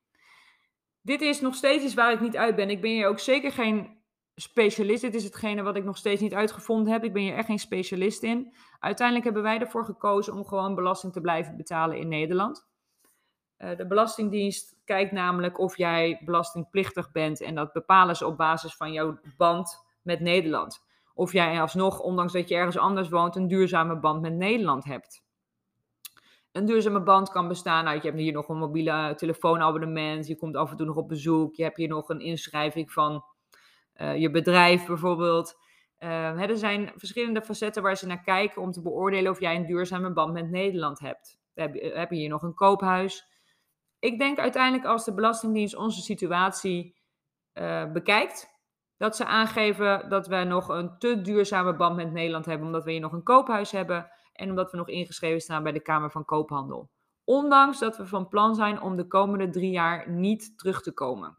dit 1.05 1.21
is 1.21 1.41
nog 1.41 1.55
steeds 1.55 1.83
iets 1.83 1.93
waar 1.93 2.11
ik 2.11 2.21
niet 2.21 2.37
uit 2.37 2.55
ben. 2.55 2.69
Ik 2.69 2.81
ben 2.81 2.91
hier 2.91 3.07
ook 3.07 3.19
zeker 3.19 3.51
geen 3.51 3.97
specialist. 4.35 5.01
Dit 5.01 5.15
is 5.15 5.23
hetgene 5.23 5.61
wat 5.61 5.75
ik 5.75 5.83
nog 5.83 5.97
steeds 5.97 6.21
niet 6.21 6.33
uitgevonden 6.33 6.93
heb. 6.93 7.03
Ik 7.03 7.13
ben 7.13 7.21
hier 7.21 7.35
echt 7.35 7.45
geen 7.45 7.59
specialist 7.59 8.23
in. 8.23 8.53
Uiteindelijk 8.79 9.25
hebben 9.25 9.43
wij 9.43 9.59
ervoor 9.59 9.85
gekozen 9.85 10.33
om 10.33 10.45
gewoon 10.45 10.75
belasting 10.75 11.13
te 11.13 11.21
blijven 11.21 11.57
betalen 11.57 11.97
in 11.97 12.07
Nederland. 12.07 12.67
Uh, 13.57 13.77
de 13.77 13.87
Belastingdienst 13.87 14.75
kijkt 14.85 15.11
namelijk 15.11 15.59
of 15.59 15.77
jij 15.77 16.21
belastingplichtig 16.25 17.11
bent 17.11 17.41
en 17.41 17.55
dat 17.55 17.73
bepalen 17.73 18.15
ze 18.15 18.25
op 18.25 18.37
basis 18.37 18.75
van 18.75 18.91
jouw 18.91 19.19
band 19.37 19.85
met 20.01 20.19
Nederland. 20.19 20.83
of 21.13 21.31
jij 21.31 21.61
alsnog, 21.61 21.99
ondanks 21.99 22.33
dat 22.33 22.49
je 22.49 22.55
ergens 22.55 22.77
anders 22.77 23.09
woont, 23.09 23.35
een 23.35 23.47
duurzame 23.47 23.99
band 23.99 24.21
met 24.21 24.33
Nederland 24.33 24.83
hebt. 24.83 25.24
Een 26.55 26.65
duurzame 26.65 27.01
band 27.01 27.29
kan 27.29 27.47
bestaan 27.47 27.87
uit, 27.87 28.01
je 28.01 28.07
hebt 28.07 28.21
hier 28.21 28.33
nog 28.33 28.49
een 28.49 28.57
mobiele 28.57 29.13
telefoonabonnement, 29.15 30.27
je 30.27 30.37
komt 30.37 30.55
af 30.55 30.71
en 30.71 30.77
toe 30.77 30.85
nog 30.85 30.95
op 30.95 31.07
bezoek, 31.07 31.55
je 31.55 31.63
hebt 31.63 31.77
hier 31.77 31.87
nog 31.87 32.09
een 32.09 32.19
inschrijving 32.19 32.91
van 32.91 33.23
uh, 33.95 34.15
je 34.15 34.31
bedrijf 34.31 34.85
bijvoorbeeld. 34.85 35.59
Hè, 35.97 36.45
er 36.45 36.57
zijn 36.57 36.91
verschillende 36.95 37.41
facetten 37.41 37.83
waar 37.83 37.97
ze 37.97 38.07
naar 38.07 38.21
kijken 38.21 38.61
om 38.61 38.71
te 38.71 38.81
beoordelen 38.81 39.31
of 39.31 39.39
jij 39.39 39.55
een 39.55 39.65
duurzame 39.65 40.13
band 40.13 40.33
met 40.33 40.49
Nederland 40.49 40.99
hebt. 40.99 41.39
We 41.53 41.61
hebben, 41.61 41.99
heb 41.99 42.11
je 42.11 42.17
hier 42.17 42.29
nog 42.29 42.43
een 42.43 42.53
koophuis? 42.53 43.27
Ik 43.99 44.19
denk 44.19 44.39
uiteindelijk 44.39 44.85
als 44.85 45.05
de 45.05 45.13
Belastingdienst 45.13 45.75
onze 45.75 46.01
situatie 46.01 46.95
uh, 47.53 47.91
bekijkt, 47.91 48.49
dat 48.97 49.15
ze 49.15 49.25
aangeven 49.25 50.09
dat 50.09 50.27
we 50.27 50.43
nog 50.43 50.67
een 50.67 50.97
te 50.97 51.21
duurzame 51.21 51.75
band 51.75 51.95
met 51.95 52.11
Nederland 52.11 52.45
hebben, 52.45 52.65
omdat 52.65 52.83
we 52.83 52.91
hier 52.91 53.01
nog 53.01 53.13
een 53.13 53.23
koophuis 53.23 53.71
hebben 53.71 54.11
en 54.35 54.49
omdat 54.49 54.71
we 54.71 54.77
nog 54.77 54.87
ingeschreven 54.87 55.41
staan 55.41 55.63
bij 55.63 55.71
de 55.71 55.81
Kamer 55.81 56.11
van 56.11 56.25
Koophandel. 56.25 56.89
Ondanks 57.23 57.79
dat 57.79 57.97
we 57.97 58.05
van 58.05 58.27
plan 58.27 58.55
zijn 58.55 58.81
om 58.81 58.95
de 58.95 59.07
komende 59.07 59.49
drie 59.49 59.71
jaar 59.71 60.09
niet 60.09 60.57
terug 60.57 60.81
te 60.81 60.91
komen. 60.91 61.37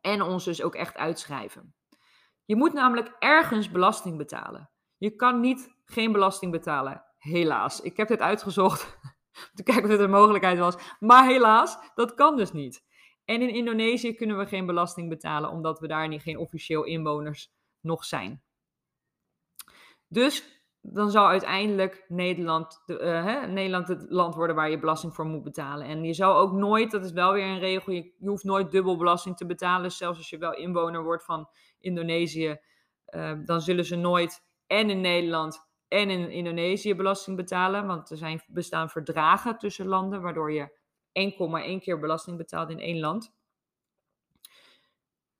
En 0.00 0.22
ons 0.22 0.44
dus 0.44 0.62
ook 0.62 0.74
echt 0.74 0.96
uitschrijven. 0.96 1.74
Je 2.44 2.56
moet 2.56 2.72
namelijk 2.72 3.16
ergens 3.18 3.70
belasting 3.70 4.16
betalen. 4.16 4.70
Je 4.96 5.10
kan 5.10 5.40
niet 5.40 5.74
geen 5.84 6.12
belasting 6.12 6.52
betalen. 6.52 7.04
Helaas. 7.18 7.80
Ik 7.80 7.96
heb 7.96 8.08
dit 8.08 8.20
uitgezocht 8.20 8.98
om 9.50 9.54
te 9.54 9.62
kijken 9.62 9.84
of 9.84 9.90
dit 9.90 10.00
een 10.00 10.10
mogelijkheid 10.10 10.58
was. 10.58 10.76
Maar 10.98 11.26
helaas, 11.26 11.78
dat 11.94 12.14
kan 12.14 12.36
dus 12.36 12.52
niet. 12.52 12.84
En 13.24 13.42
in 13.42 13.54
Indonesië 13.54 14.14
kunnen 14.14 14.38
we 14.38 14.46
geen 14.46 14.66
belasting 14.66 15.08
betalen, 15.08 15.50
omdat 15.50 15.78
we 15.78 15.86
daar 15.86 16.08
niet, 16.08 16.22
geen 16.22 16.38
officieel 16.38 16.84
inwoners 16.84 17.52
nog 17.80 18.04
zijn. 18.04 18.42
Dus 20.08 20.61
dan 20.82 21.10
zal 21.10 21.28
uiteindelijk 21.28 22.04
Nederland, 22.08 22.82
de, 22.86 23.00
uh, 23.00 23.24
hè, 23.24 23.46
Nederland 23.46 23.88
het 23.88 24.04
land 24.08 24.34
worden 24.34 24.56
waar 24.56 24.70
je 24.70 24.78
belasting 24.78 25.14
voor 25.14 25.24
moet 25.24 25.42
betalen. 25.42 25.86
En 25.86 26.04
je 26.04 26.14
zal 26.14 26.36
ook 26.36 26.52
nooit, 26.52 26.90
dat 26.90 27.04
is 27.04 27.12
wel 27.12 27.32
weer 27.32 27.46
een 27.46 27.58
regel, 27.58 27.92
je, 27.92 28.12
hoeft 28.18 28.44
nooit 28.44 28.70
dubbel 28.70 28.96
belasting 28.96 29.36
te 29.36 29.46
betalen. 29.46 29.90
Zelfs 29.90 30.18
als 30.18 30.30
je 30.30 30.38
wel 30.38 30.54
inwoner 30.54 31.02
wordt 31.02 31.24
van 31.24 31.48
Indonesië, 31.78 32.56
uh, 33.08 33.32
dan 33.44 33.60
zullen 33.60 33.84
ze 33.84 33.96
nooit 33.96 34.44
en 34.66 34.90
in 34.90 35.00
Nederland 35.00 35.70
en 35.88 36.10
in 36.10 36.30
Indonesië 36.30 36.94
belasting 36.94 37.36
betalen. 37.36 37.86
Want 37.86 38.10
er 38.10 38.16
zijn, 38.16 38.42
bestaan 38.46 38.90
verdragen 38.90 39.58
tussen 39.58 39.86
landen, 39.86 40.22
waardoor 40.22 40.52
je 40.52 40.78
enkel 41.12 41.48
maar 41.48 41.62
één 41.62 41.80
keer 41.80 41.98
belasting 41.98 42.36
betaalt 42.36 42.70
in 42.70 42.78
één 42.78 43.00
land. 43.00 43.34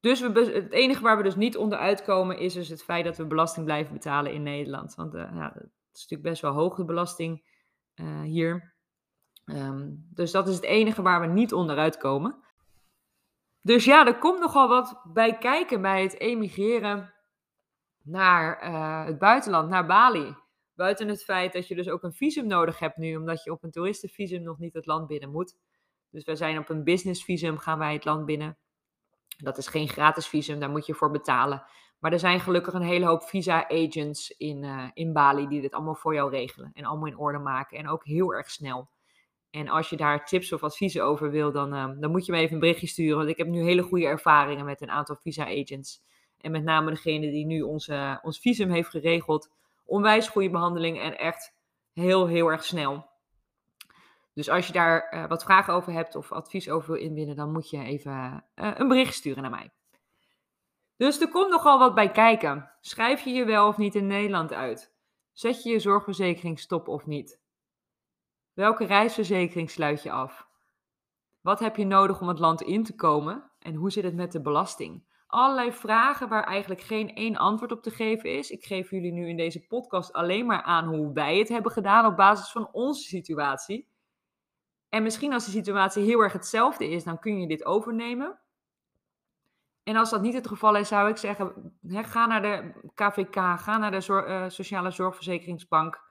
Dus 0.03 0.21
we, 0.21 0.51
het 0.55 0.73
enige 0.73 1.03
waar 1.03 1.17
we 1.17 1.23
dus 1.23 1.37
niet 1.37 1.57
onderuit 1.57 2.03
komen 2.03 2.39
is 2.39 2.55
dus 2.55 2.69
het 2.69 2.83
feit 2.83 3.05
dat 3.05 3.17
we 3.17 3.27
belasting 3.27 3.65
blijven 3.65 3.93
betalen 3.93 4.33
in 4.33 4.43
Nederland. 4.43 4.95
Want 4.95 5.15
uh, 5.15 5.31
ja, 5.35 5.49
dat 5.49 5.63
is 5.93 6.01
natuurlijk 6.01 6.23
best 6.23 6.43
wel 6.43 6.53
hoge 6.53 6.85
belasting 6.85 7.45
uh, 7.95 8.21
hier. 8.21 8.75
Um, 9.47 10.07
dus 10.15 10.31
dat 10.31 10.49
is 10.49 10.55
het 10.55 10.65
enige 10.65 11.03
waar 11.03 11.21
we 11.21 11.27
niet 11.27 11.53
onderuit 11.53 11.97
komen. 11.97 12.37
Dus 13.61 13.85
ja, 13.85 14.07
er 14.07 14.19
komt 14.19 14.41
nogal 14.41 14.69
wat 14.69 15.01
bij 15.13 15.39
kijken 15.39 15.83
bij 15.83 16.03
het 16.03 16.19
emigreren 16.19 17.15
naar 18.03 18.63
uh, 18.63 19.05
het 19.05 19.19
buitenland, 19.19 19.69
naar 19.69 19.87
Bali. 19.87 20.35
Buiten 20.75 21.09
het 21.09 21.25
feit 21.25 21.53
dat 21.53 21.69
je 21.69 21.75
dus 21.75 21.89
ook 21.89 22.03
een 22.03 22.13
visum 22.13 22.47
nodig 22.47 22.79
hebt 22.79 22.97
nu, 22.97 23.17
omdat 23.17 23.45
je 23.45 23.51
op 23.51 23.63
een 23.63 23.71
toeristenvisum 23.71 24.43
nog 24.43 24.59
niet 24.59 24.75
het 24.75 24.87
land 24.87 25.07
binnen 25.07 25.31
moet. 25.31 25.57
Dus 26.11 26.25
wij 26.25 26.37
zijn 26.37 26.59
op 26.59 26.69
een 26.69 26.85
businessvisum 26.85 27.59
gaan 27.59 27.79
wij 27.79 27.93
het 27.93 28.05
land 28.05 28.27
binnen. 28.27 28.57
Dat 29.43 29.59
is 29.59 29.67
geen 29.67 29.89
gratis 29.89 30.27
visum, 30.27 30.61
daar 30.61 30.71
moet 30.71 30.87
je 30.87 30.95
voor 30.95 31.11
betalen. 31.11 31.65
Maar 31.99 32.13
er 32.13 32.19
zijn 32.19 32.41
gelukkig 32.41 32.75
een 32.75 32.83
hele 32.83 33.07
hoop 33.07 33.23
visa-agents 33.23 34.31
in, 34.31 34.63
uh, 34.63 34.89
in 34.95 35.13
Bali 35.13 35.49
die 35.49 35.61
dit 35.61 35.75
allemaal 35.75 35.95
voor 35.95 36.15
jou 36.15 36.31
regelen 36.31 36.71
en 36.75 36.85
allemaal 36.85 37.09
in 37.09 37.19
orde 37.19 37.39
maken. 37.39 37.79
En 37.79 37.89
ook 37.89 38.05
heel 38.05 38.35
erg 38.35 38.51
snel. 38.51 38.89
En 39.51 39.69
als 39.69 39.91
je 39.91 39.97
daar 39.97 40.27
tips 40.27 40.53
of 40.53 40.63
adviezen 40.63 41.05
over 41.05 41.31
wil, 41.31 41.53
dan, 41.53 41.75
uh, 41.75 41.91
dan 42.01 42.11
moet 42.11 42.27
je 42.27 42.33
me 42.33 42.39
even 42.39 42.55
een 42.55 42.61
berichtje 42.61 42.87
sturen. 42.87 43.17
Want 43.17 43.29
ik 43.29 43.37
heb 43.37 43.47
nu 43.47 43.63
hele 43.63 43.83
goede 43.83 44.07
ervaringen 44.07 44.65
met 44.65 44.81
een 44.81 44.91
aantal 44.91 45.17
visa-agents. 45.17 46.03
En 46.41 46.51
met 46.51 46.65
name 46.65 46.91
degene 46.91 47.31
die 47.31 47.47
nu 47.47 47.63
onze, 47.63 48.19
ons 48.23 48.39
visum 48.39 48.71
heeft 48.71 48.91
geregeld. 48.91 49.51
Onwijs 49.85 50.29
goede 50.29 50.51
behandeling 50.51 51.01
en 51.01 51.19
echt 51.19 51.55
heel, 51.93 52.27
heel 52.27 52.47
erg 52.49 52.65
snel. 52.65 53.11
Dus 54.35 54.49
als 54.49 54.67
je 54.67 54.73
daar 54.73 55.15
uh, 55.15 55.27
wat 55.27 55.43
vragen 55.43 55.75
over 55.75 55.93
hebt 55.93 56.15
of 56.15 56.33
advies 56.33 56.71
over 56.71 56.93
wil 56.93 57.03
inwinnen, 57.03 57.37
dan 57.37 57.53
moet 57.53 57.71
je 57.71 57.79
even 57.79 58.45
uh, 58.55 58.71
een 58.75 58.89
bericht 58.89 59.15
sturen 59.15 59.43
naar 59.43 59.51
mij. 59.51 59.71
Dus 60.97 61.21
er 61.21 61.29
komt 61.29 61.51
nogal 61.51 61.79
wat 61.79 61.95
bij 61.95 62.11
kijken. 62.11 62.71
Schrijf 62.81 63.25
je 63.25 63.31
je 63.31 63.45
wel 63.45 63.69
of 63.69 63.77
niet 63.77 63.95
in 63.95 64.07
Nederland 64.07 64.53
uit? 64.53 64.95
Zet 65.33 65.63
je 65.63 65.71
je 65.71 65.79
zorgverzekering 65.79 66.59
stop 66.59 66.89
of 66.89 67.07
niet? 67.07 67.41
Welke 68.53 68.85
reisverzekering 68.85 69.71
sluit 69.71 70.03
je 70.03 70.11
af? 70.11 70.49
Wat 71.41 71.61
heb 71.61 71.77
je 71.77 71.85
nodig 71.85 72.21
om 72.21 72.29
het 72.29 72.39
land 72.39 72.63
in 72.63 72.85
te 72.85 72.95
komen? 72.95 73.51
En 73.59 73.75
hoe 73.75 73.91
zit 73.91 74.05
het 74.05 74.15
met 74.15 74.33
de 74.33 74.41
belasting? 74.41 75.05
Allerlei 75.27 75.73
vragen 75.73 76.29
waar 76.29 76.45
eigenlijk 76.45 76.81
geen 76.81 77.15
één 77.15 77.37
antwoord 77.37 77.73
op 77.73 77.83
te 77.83 77.91
geven 77.91 78.37
is. 78.37 78.51
Ik 78.51 78.65
geef 78.65 78.91
jullie 78.91 79.13
nu 79.13 79.29
in 79.29 79.37
deze 79.37 79.67
podcast 79.67 80.13
alleen 80.13 80.47
maar 80.47 80.63
aan 80.63 80.85
hoe 80.85 81.13
wij 81.13 81.39
het 81.39 81.49
hebben 81.49 81.73
gedaan 81.73 82.07
op 82.07 82.17
basis 82.17 82.51
van 82.51 82.69
onze 82.73 83.03
situatie. 83.03 83.89
En 84.95 85.03
misschien 85.03 85.33
als 85.33 85.45
de 85.45 85.51
situatie 85.51 86.03
heel 86.03 86.21
erg 86.21 86.33
hetzelfde 86.33 86.91
is, 86.91 87.05
dan 87.05 87.19
kun 87.19 87.41
je 87.41 87.47
dit 87.47 87.65
overnemen. 87.65 88.41
En 89.83 89.97
als 89.97 90.11
dat 90.11 90.23
niet 90.23 90.35
het 90.35 90.47
geval 90.47 90.77
is, 90.77 90.89
zou 90.89 91.09
ik 91.09 91.17
zeggen: 91.17 91.77
ga 91.89 92.27
naar 92.27 92.43
de 92.43 92.73
KVK, 92.95 93.35
ga 93.35 93.79
naar 93.79 93.91
de 93.91 94.07
uh, 94.09 94.49
Sociale 94.49 94.91
Zorgverzekeringsbank. 94.91 96.03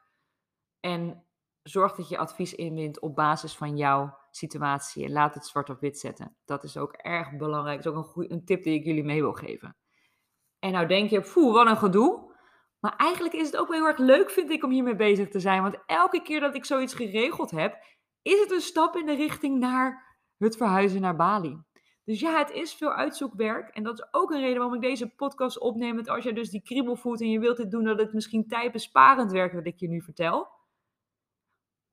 En 0.79 1.25
zorg 1.63 1.95
dat 1.95 2.09
je 2.09 2.17
advies 2.17 2.53
inwint 2.53 2.99
op 2.99 3.15
basis 3.15 3.55
van 3.55 3.77
jouw 3.77 4.17
situatie. 4.31 5.05
En 5.05 5.11
laat 5.11 5.33
het 5.33 5.45
zwart 5.45 5.69
op 5.69 5.79
wit 5.79 5.99
zetten. 5.99 6.35
Dat 6.45 6.63
is 6.63 6.77
ook 6.77 6.93
erg 6.93 7.37
belangrijk. 7.37 7.83
Dat 7.83 7.93
is 7.93 7.99
ook 7.99 8.15
een, 8.15 8.31
een 8.31 8.45
tip 8.45 8.63
die 8.63 8.79
ik 8.79 8.85
jullie 8.85 9.03
mee 9.03 9.21
wil 9.21 9.33
geven. 9.33 9.75
En 10.59 10.71
nou 10.71 10.87
denk 10.87 11.09
je, 11.09 11.21
poeh, 11.21 11.53
wat 11.53 11.67
een 11.67 11.77
gedoe. 11.77 12.35
Maar 12.79 12.95
eigenlijk 12.95 13.33
is 13.33 13.45
het 13.45 13.57
ook 13.57 13.67
wel 13.67 13.77
heel 13.77 13.87
erg 13.87 13.97
leuk, 13.97 14.29
vind 14.29 14.51
ik, 14.51 14.63
om 14.63 14.71
hiermee 14.71 14.95
bezig 14.95 15.29
te 15.29 15.39
zijn. 15.39 15.61
Want 15.61 15.77
elke 15.85 16.21
keer 16.21 16.39
dat 16.39 16.55
ik 16.55 16.65
zoiets 16.65 16.93
geregeld 16.93 17.51
heb, 17.51 17.83
is 18.21 18.39
het 18.39 18.51
een 18.51 18.61
stap 18.61 18.95
in 18.95 19.05
de 19.05 19.15
richting 19.15 19.59
naar 19.59 20.17
het 20.37 20.57
verhuizen 20.57 21.01
naar 21.01 21.15
Bali. 21.15 21.57
Dus 22.05 22.19
ja, 22.19 22.37
het 22.37 22.51
is 22.51 22.73
veel 22.73 22.91
uitzoekwerk. 22.93 23.69
En 23.69 23.83
dat 23.83 23.99
is 23.99 24.07
ook 24.11 24.31
een 24.31 24.39
reden 24.39 24.57
waarom 24.57 24.75
ik 24.75 24.81
deze 24.81 25.15
podcast 25.15 25.59
opneem. 25.59 25.95
Want 25.95 26.09
als 26.09 26.23
je 26.23 26.33
dus 26.33 26.49
die 26.49 26.61
kriebel 26.61 26.95
voelt 26.95 27.21
en 27.21 27.29
je 27.29 27.39
wilt 27.39 27.57
dit 27.57 27.71
doen, 27.71 27.83
dat 27.83 27.99
het 27.99 28.13
misschien 28.13 28.47
tijdbesparend 28.47 29.31
werkt 29.31 29.55
wat 29.55 29.65
ik 29.65 29.79
je 29.79 29.87
nu 29.87 30.01
vertel. 30.01 30.47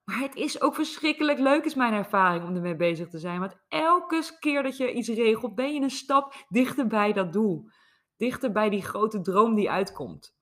Maar 0.04 0.20
het 0.20 0.34
is 0.34 0.60
ook 0.60 0.74
verschrikkelijk 0.74 1.38
leuk, 1.38 1.64
is 1.64 1.74
mijn 1.74 1.92
ervaring, 1.92 2.44
om 2.44 2.54
ermee 2.54 2.76
bezig 2.76 3.08
te 3.08 3.18
zijn. 3.18 3.40
Want 3.40 3.56
elke 3.68 4.36
keer 4.38 4.62
dat 4.62 4.76
je 4.76 4.92
iets 4.92 5.08
regelt, 5.08 5.54
ben 5.54 5.74
je 5.74 5.80
een 5.80 5.90
stap 5.90 6.46
dichter 6.48 6.86
bij 6.86 7.12
dat 7.12 7.32
doel. 7.32 7.70
Dichter 8.16 8.52
bij 8.52 8.70
die 8.70 8.82
grote 8.82 9.20
droom 9.20 9.54
die 9.54 9.70
uitkomt. 9.70 10.37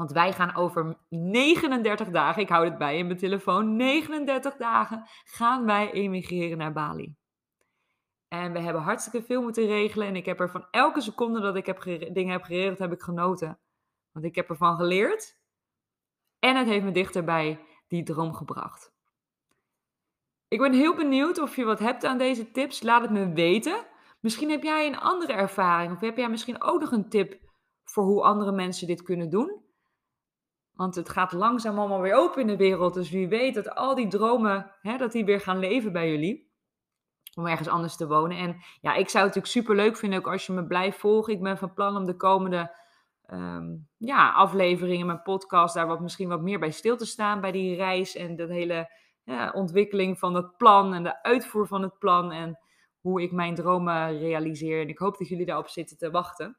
Want 0.00 0.12
wij 0.12 0.32
gaan 0.32 0.54
over 0.54 0.96
39 1.08 2.10
dagen, 2.10 2.42
ik 2.42 2.48
hou 2.48 2.64
het 2.64 2.78
bij 2.78 2.98
in 2.98 3.06
mijn 3.06 3.18
telefoon, 3.18 3.76
39 3.76 4.56
dagen 4.56 5.02
gaan 5.24 5.66
wij 5.66 5.92
emigreren 5.92 6.58
naar 6.58 6.72
Bali. 6.72 7.14
En 8.28 8.52
we 8.52 8.58
hebben 8.58 8.82
hartstikke 8.82 9.26
veel 9.26 9.42
moeten 9.42 9.66
regelen. 9.66 10.06
En 10.06 10.16
ik 10.16 10.26
heb 10.26 10.40
er 10.40 10.50
van 10.50 10.66
elke 10.70 11.00
seconde 11.00 11.40
dat 11.40 11.56
ik 11.56 11.66
heb 11.66 11.82
dingen 12.12 12.32
heb 12.32 12.42
geregeld, 12.42 12.78
heb 12.78 12.92
ik 12.92 13.02
genoten. 13.02 13.60
Want 14.12 14.24
ik 14.24 14.34
heb 14.34 14.48
ervan 14.48 14.76
geleerd. 14.76 15.38
En 16.38 16.56
het 16.56 16.66
heeft 16.66 16.84
me 16.84 16.92
dichterbij 16.92 17.64
die 17.88 18.02
droom 18.02 18.34
gebracht. 18.34 18.92
Ik 20.48 20.58
ben 20.58 20.72
heel 20.72 20.94
benieuwd 20.94 21.38
of 21.38 21.56
je 21.56 21.64
wat 21.64 21.78
hebt 21.78 22.04
aan 22.04 22.18
deze 22.18 22.50
tips. 22.50 22.82
Laat 22.82 23.02
het 23.02 23.10
me 23.10 23.32
weten. 23.32 23.86
Misschien 24.20 24.50
heb 24.50 24.62
jij 24.62 24.86
een 24.86 24.98
andere 24.98 25.32
ervaring. 25.32 25.92
Of 25.92 26.00
heb 26.00 26.16
jij 26.16 26.30
misschien 26.30 26.62
ook 26.62 26.80
nog 26.80 26.92
een 26.92 27.08
tip 27.08 27.40
voor 27.84 28.04
hoe 28.04 28.22
andere 28.22 28.52
mensen 28.52 28.86
dit 28.86 29.02
kunnen 29.02 29.30
doen. 29.30 29.68
Want 30.80 30.94
het 30.94 31.08
gaat 31.08 31.32
langzaam 31.32 31.78
allemaal 31.78 32.00
weer 32.00 32.14
open 32.14 32.40
in 32.40 32.46
de 32.46 32.56
wereld. 32.56 32.94
Dus 32.94 33.10
wie 33.10 33.28
weet 33.28 33.54
dat 33.54 33.74
al 33.74 33.94
die 33.94 34.08
dromen, 34.08 34.70
hè, 34.80 34.96
dat 34.96 35.12
die 35.12 35.24
weer 35.24 35.40
gaan 35.40 35.58
leven 35.58 35.92
bij 35.92 36.10
jullie. 36.10 36.50
Om 37.34 37.46
ergens 37.46 37.68
anders 37.68 37.96
te 37.96 38.06
wonen. 38.06 38.36
En 38.36 38.56
ja, 38.80 38.94
ik 38.94 39.08
zou 39.08 39.24
het 39.24 39.34
natuurlijk 39.34 39.46
super 39.46 39.76
leuk 39.76 39.96
vinden 39.96 40.18
ook 40.18 40.28
als 40.28 40.46
je 40.46 40.52
me 40.52 40.66
blijft 40.66 40.98
volgen. 40.98 41.32
Ik 41.32 41.42
ben 41.42 41.58
van 41.58 41.74
plan 41.74 41.96
om 41.96 42.04
de 42.04 42.16
komende 42.16 42.76
um, 43.32 43.88
ja, 43.96 44.32
afleveringen, 44.32 45.06
mijn 45.06 45.22
podcast, 45.22 45.74
daar 45.74 45.86
wat, 45.86 46.00
misschien 46.00 46.28
wat 46.28 46.42
meer 46.42 46.58
bij 46.58 46.70
stil 46.70 46.96
te 46.96 47.06
staan. 47.06 47.40
Bij 47.40 47.52
die 47.52 47.76
reis 47.76 48.16
en 48.16 48.36
de 48.36 48.46
hele 48.52 48.90
ja, 49.24 49.50
ontwikkeling 49.50 50.18
van 50.18 50.34
het 50.34 50.56
plan 50.56 50.94
en 50.94 51.02
de 51.02 51.22
uitvoer 51.22 51.66
van 51.66 51.82
het 51.82 51.98
plan. 51.98 52.32
En 52.32 52.58
hoe 53.00 53.22
ik 53.22 53.32
mijn 53.32 53.54
dromen 53.54 54.18
realiseer. 54.18 54.80
En 54.80 54.88
ik 54.88 54.98
hoop 54.98 55.18
dat 55.18 55.28
jullie 55.28 55.46
daarop 55.46 55.68
zitten 55.68 55.96
te 55.96 56.10
wachten. 56.10 56.56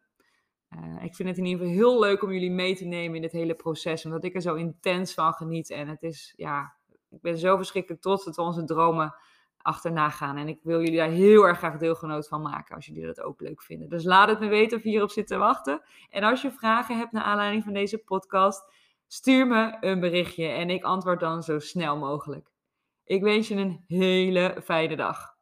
Uh, 0.76 1.04
ik 1.04 1.16
vind 1.16 1.30
het 1.30 1.38
in 1.38 1.46
ieder 1.46 1.60
geval 1.60 1.76
heel 1.76 2.00
leuk 2.00 2.24
om 2.24 2.32
jullie 2.32 2.52
mee 2.52 2.76
te 2.76 2.86
nemen 2.86 3.16
in 3.16 3.22
dit 3.22 3.32
hele 3.32 3.56
proces, 3.56 4.06
omdat 4.06 4.24
ik 4.24 4.36
er 4.36 4.42
zo 4.42 4.56
intens 4.56 5.14
van 5.14 5.34
geniet. 5.34 5.70
En 5.70 5.88
het 5.88 6.04
is, 6.04 6.34
ja, 6.36 6.74
ik 7.10 7.22
ben 7.22 7.38
zo 7.38 7.56
verschrikkelijk 7.56 8.02
trots 8.02 8.26
dat 8.26 8.36
we 8.36 8.42
onze 8.42 8.64
dromen 8.64 9.16
achterna 9.58 10.10
gaan. 10.10 10.38
En 10.38 10.48
ik 10.48 10.60
wil 10.64 10.80
jullie 10.80 10.98
daar 10.98 11.10
heel 11.10 11.48
erg 11.48 11.58
graag 11.58 11.78
deelgenoot 11.78 12.28
van 12.28 12.42
maken 12.42 12.76
als 12.76 12.86
jullie 12.86 13.06
dat 13.06 13.22
ook 13.22 13.42
leuk 13.42 13.62
vinden. 13.62 13.90
Dus 13.90 14.04
laat 14.04 14.30
het 14.30 14.40
me 14.40 14.48
weten 14.48 14.78
of 14.78 14.84
je 14.84 14.90
hierop 14.90 15.12
zit 15.12 15.28
te 15.28 15.38
wachten. 15.38 15.82
En 16.10 16.24
als 16.24 16.42
je 16.42 16.52
vragen 16.52 16.98
hebt 16.98 17.12
naar 17.12 17.24
aanleiding 17.24 17.64
van 17.64 17.74
deze 17.74 17.98
podcast, 17.98 18.74
stuur 19.08 19.48
me 19.48 19.78
een 19.80 20.00
berichtje 20.00 20.48
en 20.48 20.70
ik 20.70 20.84
antwoord 20.84 21.20
dan 21.20 21.44
zo 21.44 21.60
snel 21.60 21.98
mogelijk. 21.98 22.50
Ik 23.04 23.22
wens 23.22 23.48
je 23.48 23.56
een 23.56 23.84
hele 23.88 24.62
fijne 24.64 24.96
dag. 24.96 25.36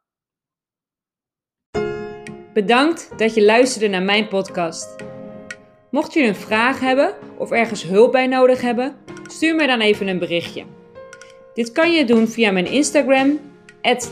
Bedankt 2.54 3.20
dat 3.20 3.34
je 3.34 3.46
luisterde 3.46 3.88
naar 3.88 4.04
mijn 4.04 4.28
podcast. 4.28 5.09
Mocht 5.90 6.14
je 6.14 6.24
een 6.24 6.36
vraag 6.36 6.80
hebben 6.80 7.14
of 7.38 7.52
ergens 7.52 7.84
hulp 7.84 8.12
bij 8.12 8.28
nodig 8.28 8.62
hebben, 8.62 8.96
stuur 9.28 9.56
me 9.56 9.68
dan 9.68 9.80
even 9.80 10.08
een 10.08 10.20
berichtje. 10.20 10.64
Dit 11.54 11.72
kan 11.72 11.92
je 11.92 12.06
doen 12.06 12.28
via 12.28 12.52
mijn 12.52 12.72
Instagram, 12.72 13.40